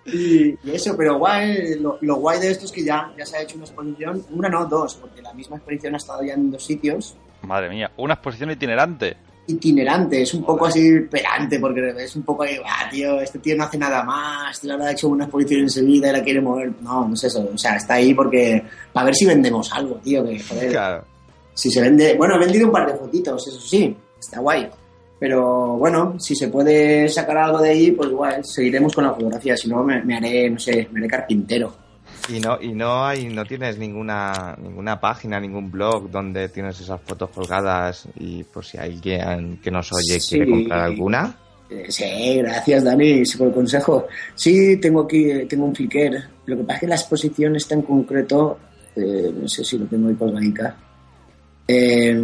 [0.07, 3.36] Y, y, eso, pero guay, lo, lo, guay de esto es que ya, ya se
[3.36, 6.51] ha hecho una exposición, una no, dos, porque la misma exposición ha estado ya en
[6.51, 9.16] dos sitios, Madre mía, una exposición itinerante.
[9.47, 13.56] Itinerante, es un poco así perante, porque es un poco ahí, ah, tío, este tío
[13.56, 16.40] no hace nada más, tío, ahora ha hecho una exposición en Sevilla y la quiere
[16.40, 16.73] mover.
[16.82, 18.62] No, no es eso, o sea, está ahí porque,
[18.93, 20.70] para ver si vendemos algo, tío, que joder.
[20.70, 21.05] Claro.
[21.55, 24.69] Si se vende, bueno, he vendido un par de fotitos, eso sí, está guay.
[25.19, 29.56] Pero bueno, si se puede sacar algo de ahí, pues igual, seguiremos con la fotografía,
[29.56, 31.88] si no me, me haré, no sé, me haré carpintero.
[32.28, 37.00] Y no, y no hay, no tienes ninguna, ninguna página, ningún blog donde tienes esas
[37.00, 40.36] fotos colgadas y por si alguien que nos oye sí.
[40.36, 41.36] quiere comprar alguna.
[41.70, 44.06] Eh, Sí, gracias Dani por el consejo.
[44.34, 46.16] Sí, tengo aquí, tengo un Flickr.
[46.46, 48.59] Lo que pasa es que la exposición está en concreto,
[48.96, 50.76] eh, no sé si lo tengo ahí colgadica.
[51.70, 52.15] Eh,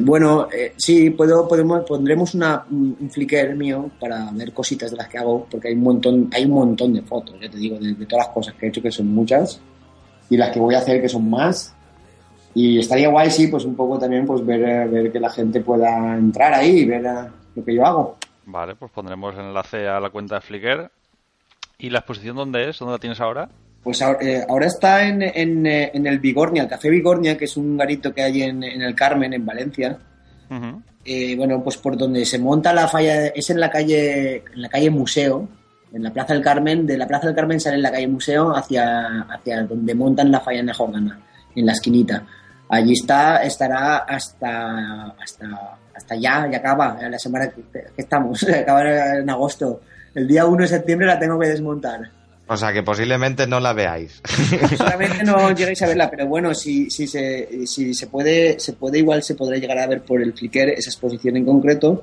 [0.00, 5.06] bueno, eh, sí, puedo, podemos, pondremos una, un Flickr mío para ver cositas de las
[5.08, 7.94] que hago, porque hay un montón, hay un montón de fotos, ya te digo, de,
[8.06, 9.60] todas las cosas que he hecho, que son muchas,
[10.28, 11.72] y las que voy a hacer, que son más.
[12.52, 16.16] Y estaría guay, sí, pues un poco también pues ver, eh, que la gente pueda
[16.16, 18.16] entrar ahí y ver eh, lo que yo hago.
[18.46, 20.90] Vale, pues pondremos enlace a la cuenta de Flickr.
[21.78, 22.80] ¿Y la exposición dónde es?
[22.80, 23.48] ¿Dónde la tienes ahora?
[23.82, 27.46] Pues ahora, eh, ahora está en, en, eh, en el Vigornia, el Café Vigornia, que
[27.46, 29.98] es un garito que hay en, en el Carmen, en Valencia.
[30.50, 30.82] Ujú.
[31.04, 34.68] Eh, bueno, pues por donde se monta la falla, es en la calle, en la
[34.68, 35.48] calle Museo,
[35.92, 38.54] en la Plaza del Carmen, de la Plaza del Carmen sale en la calle Museo
[38.54, 41.18] hacia, hacia donde montan la falla de Jordana,
[41.54, 42.22] en la esquinita.
[42.68, 49.16] Allí está, estará hasta, hasta, hasta ya, ya acaba, la semana que, que estamos, acaba
[49.16, 49.80] en agosto.
[50.14, 52.19] El día 1 de septiembre la tengo que desmontar.
[52.52, 54.20] O sea que posiblemente no la veáis.
[54.76, 58.98] Solamente no llegáis a verla, pero bueno, si, si, se, si se puede, se puede
[58.98, 62.02] igual se podrá llegar a ver por el Flickr esa exposición en concreto,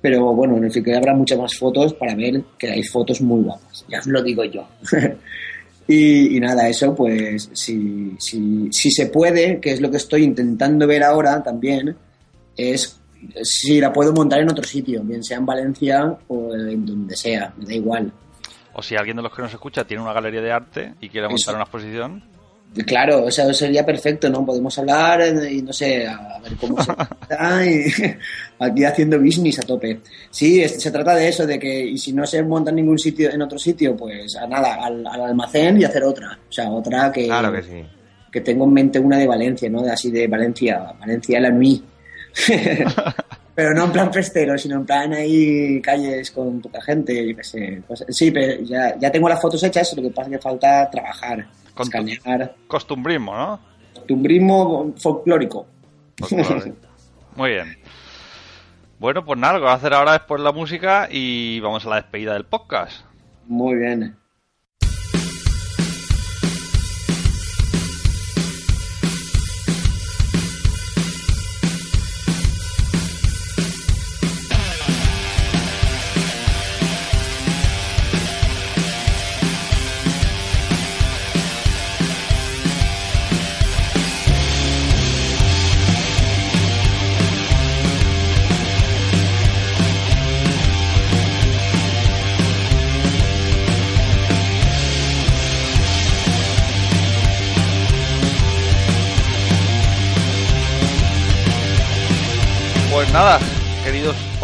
[0.00, 3.42] pero bueno, en el Flickr habrá muchas más fotos para ver que hay fotos muy
[3.42, 4.66] guapas, ya os lo digo yo.
[5.86, 10.24] y, y nada, eso pues si, si, si se puede, que es lo que estoy
[10.24, 11.94] intentando ver ahora también,
[12.56, 12.98] es
[13.42, 17.52] si la puedo montar en otro sitio, bien sea en Valencia o en donde sea,
[17.58, 18.10] me da igual.
[18.74, 21.28] O si alguien de los que nos escucha tiene una galería de arte y quiere
[21.28, 21.54] montar Eso.
[21.54, 22.34] una exposición,
[22.88, 24.44] Claro, o sea, sería perfecto, ¿no?
[24.44, 26.90] Podemos hablar eh, y no sé, a ver cómo se
[27.22, 27.84] está y
[28.58, 30.00] aquí haciendo business a tope.
[30.28, 32.98] Sí, es- se trata de eso, de que y si no se monta en ningún
[32.98, 36.36] sitio, en otro sitio, pues a nada, al, al almacén y hacer otra.
[36.48, 37.84] O sea, otra que, Claro que sí.
[38.32, 39.80] que tengo en mente una de Valencia, ¿no?
[39.80, 41.80] De así de Valencia, Valencia la mí.
[43.54, 47.44] pero no en plan festero, sino en plan ahí calles con poca gente, yo qué
[47.44, 47.82] sé.
[47.86, 50.90] Pues, sí, pero ya, ya tengo las fotos hechas, lo que pasa es que falta
[50.90, 52.54] trabajar, Con escanear.
[52.66, 53.60] costumbrismo, ¿no?
[54.06, 55.66] Tumbrismo folclórico.
[57.36, 57.76] Muy bien.
[58.98, 61.84] Bueno, pues nada, lo que vamos a hacer ahora es poner la música y vamos
[61.86, 63.04] a la despedida del podcast.
[63.46, 64.16] Muy bien.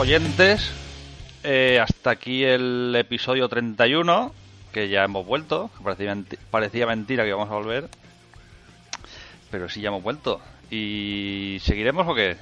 [0.01, 0.71] Oyentes,
[1.45, 4.33] eh, hasta aquí el episodio 31,
[4.73, 5.71] que ya hemos vuelto.
[5.85, 7.89] Parecía, menti- parecía mentira que íbamos a volver,
[9.51, 10.41] pero sí ya hemos vuelto.
[10.71, 12.37] ¿Y seguiremos o qué?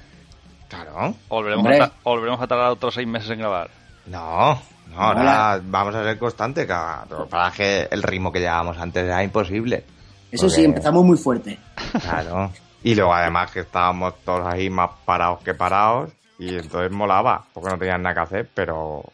[0.68, 1.14] Claro.
[1.28, 1.82] ¿O volveremos, Hombre.
[1.82, 3.70] a, ta- o volveremos a tardar otros seis meses en grabar?
[4.06, 4.60] No,
[4.90, 7.28] no, ahora vamos a ser constantes, cabrón.
[7.28, 9.84] Para que el ritmo que llevábamos antes era imposible.
[10.30, 11.58] Eso sí, empezamos muy fuerte.
[12.02, 12.52] Claro.
[12.84, 17.70] Y luego además que estábamos todos ahí más parados que parados y entonces molaba, porque
[17.70, 19.04] no tenían nada que hacer, pero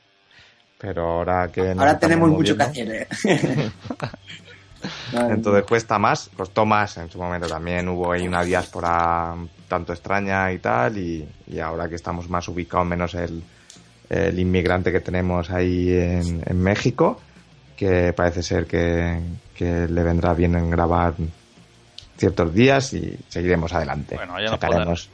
[0.79, 2.91] pero ahora que Ahora tenemos mucho que hacer.
[2.93, 3.09] ¿eh?
[5.13, 9.95] Entonces cuesta más, costó más en su momento también hubo ahí una diáspora un tanto
[9.95, 13.43] extraña y tal y, y ahora que estamos más ubicados menos el,
[14.11, 17.19] el inmigrante que tenemos ahí en, en México
[17.79, 19.19] que parece ser que,
[19.55, 21.15] que le vendrá bien en grabar
[22.19, 24.17] ciertos días y seguiremos adelante.
[24.17, 25.09] Bueno, ya nos Sacaremos-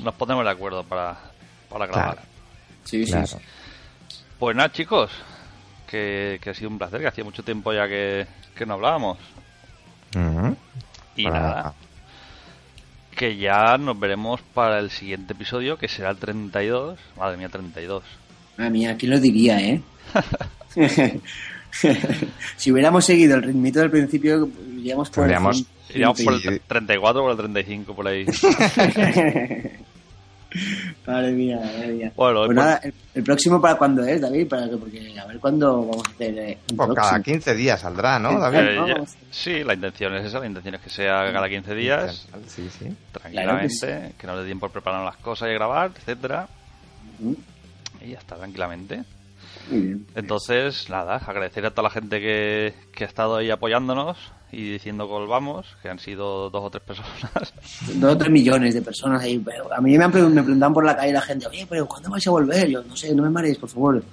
[0.00, 1.16] Nos ponemos de acuerdo para,
[1.68, 2.14] para grabar.
[2.14, 2.28] Claro.
[2.84, 3.26] Sí, sí, claro.
[3.26, 3.36] sí.
[4.38, 5.10] Pues nada, chicos,
[5.86, 9.18] que, que ha sido un placer, que hacía mucho tiempo ya que, que no hablábamos.
[10.14, 10.56] Ujú.
[11.16, 11.74] Y Para- nada,
[13.16, 16.98] que ya nos veremos para el siguiente episodio, que será el 32.
[17.16, 18.04] Madre mía, 32.
[18.56, 19.82] Madre mía, ¿quién lo diría, eh?
[22.56, 25.36] si hubiéramos seguido el ritmito del principio, iríamos por el
[25.90, 26.60] Iríamos por el Sí.
[26.66, 28.24] 34 o por el 35, por ahí.
[31.06, 32.12] Madre mía, madre mía.
[32.16, 35.38] Bueno, Pues nada, el, el próximo para cuándo es, David, para que, porque a ver
[35.40, 37.22] cuándo vamos a hacer eh, Pues cada próximo.
[37.22, 38.58] 15 días saldrá, ¿no, Sí, David?
[38.58, 38.88] Eh, ¿no?
[38.88, 42.68] ya- sí, la intención es esa, la intención es que sea cada 15 días, Sí,
[42.78, 42.94] sí.
[43.12, 46.48] tranquilamente, que, nos dé tiempo de preparar las cosas y grabar, etcétera.
[48.00, 49.02] Y ya está, tranquilamente.
[49.70, 50.06] Muy bien.
[50.14, 54.16] Entonces, nada, agradecer a toda la gente que, que ha estado ahí apoyándonos
[54.50, 57.52] y diciendo que volvamos, que han sido dos o tres personas.
[57.94, 59.38] Dos o tres millones de personas ahí.
[59.38, 62.10] Pero a mí me, han me preguntan por la calle la gente, oye, pero ¿cuándo
[62.10, 62.68] vais a volver?
[62.68, 64.02] Yo, no sé, no me mareéis, por favor.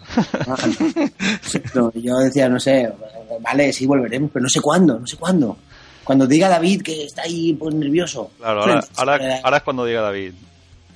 [1.74, 2.92] No, yo decía, no sé,
[3.42, 5.58] vale, sí volveremos, pero no sé cuándo, no sé cuándo.
[6.04, 8.32] Cuando diga David que está ahí pues nervioso.
[8.38, 10.34] Claro, ahora, ahora, eh, ahora es cuando diga David.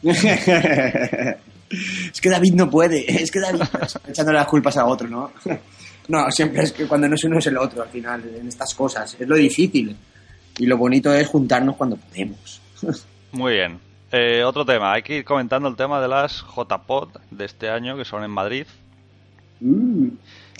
[1.69, 3.61] es que David no puede, es que David
[4.07, 5.31] echándole las culpas a otro, ¿no?
[6.09, 8.73] No, siempre es que cuando no es uno es el otro al final, en estas
[8.73, 9.15] cosas.
[9.19, 9.95] Es lo difícil.
[10.57, 12.59] Y lo bonito es juntarnos cuando podemos.
[13.31, 13.79] Muy bien.
[14.11, 17.95] Eh, otro tema, hay que ir comentando el tema de las JPod de este año
[17.95, 18.65] que son en Madrid.
[19.59, 20.07] Mm.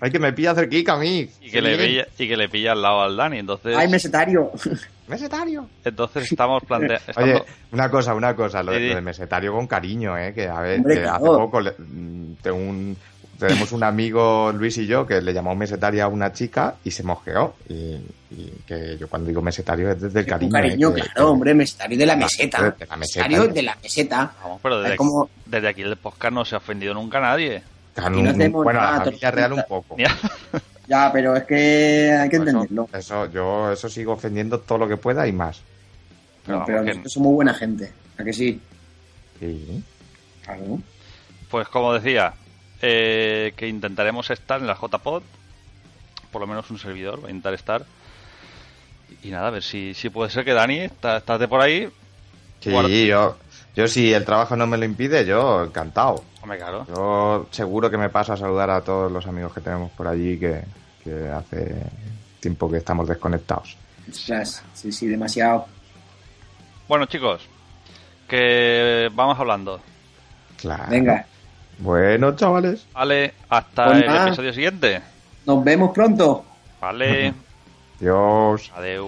[0.02, 1.30] Ay, que me pilla cerquica a mí.
[1.42, 3.76] Y que, le pilla, y que le pilla al lado al Dani, entonces...
[3.78, 4.52] ¡Ay, mesetario!
[5.08, 5.68] ¡Mesetario!
[5.84, 7.04] Entonces estamos planteando...
[7.18, 8.90] Oye, una cosa, una cosa, lo, Sí, de, sí.
[8.90, 10.34] lo de mesetario con cariño, ¿eh?
[10.34, 12.98] Que a ver, Hombre, que hace poco le- mm, tengo un-
[13.40, 17.04] tenemos un amigo, Luis y yo, que le llamó mesetaria a una chica y se
[17.04, 17.56] mosqueó.
[17.70, 17.96] Y,
[18.32, 20.52] y que yo cuando digo mesetario es desde el cariño.
[20.52, 20.94] cariño, ¿eh?
[20.96, 22.58] Que- claro, que- hombre, mesetario de la meseta.
[22.58, 22.98] de la meseta.
[22.98, 24.34] Mesetario de la meseta.
[24.44, 27.22] Vamos, pero desde, Es como- desde aquí el podcast no se ha ofendido nunca a
[27.22, 27.64] nadie.
[28.00, 29.96] Claro, Aquí no un- hacemos bueno, nada, la familia real un poco.
[30.88, 32.90] Ya, pero es que hay que Eso- entenderlo.
[32.92, 35.62] Eso, yo eso sigo ofendiendo todo lo que pueda y más.
[36.46, 37.92] pero No, pero que- nosotros somos buena gente.
[38.18, 38.60] ¿A que sí?
[39.40, 39.84] Sí.
[40.44, 40.80] Claro.
[41.52, 42.34] Pues como decía,
[42.82, 45.22] eh, que intentaremos estar en la JPod,
[46.32, 47.86] por lo menos un servidor va a intentar estar.
[49.24, 51.88] Y nada, a ver si, si puede ser que Dani, está- estás de por ahí.
[52.62, 53.38] Sí, Guarda- yo,
[53.76, 56.24] yo si el trabajo no me lo impide, yo encantado.
[56.50, 56.86] Hombre, claro.
[56.88, 60.40] Yo seguro que me paso a saludar a todos los amigos que tenemos por allí
[60.40, 60.64] que,
[61.04, 61.76] que hace
[62.40, 63.78] tiempo que estamos desconectados.
[64.12, 65.68] Sí, sí, demasiado.
[66.88, 67.48] Bueno, chicos,
[68.28, 69.80] que vamos hablando.
[70.58, 70.86] Claro.
[70.90, 71.24] Venga,
[71.78, 72.88] Bueno, chavales.
[72.94, 75.02] Vale, hasta Pues el episodio siguiente.
[75.46, 76.44] nos vemos pronto.
[76.82, 77.32] Vale,
[78.00, 78.72] Dios.
[78.76, 79.08] adeu.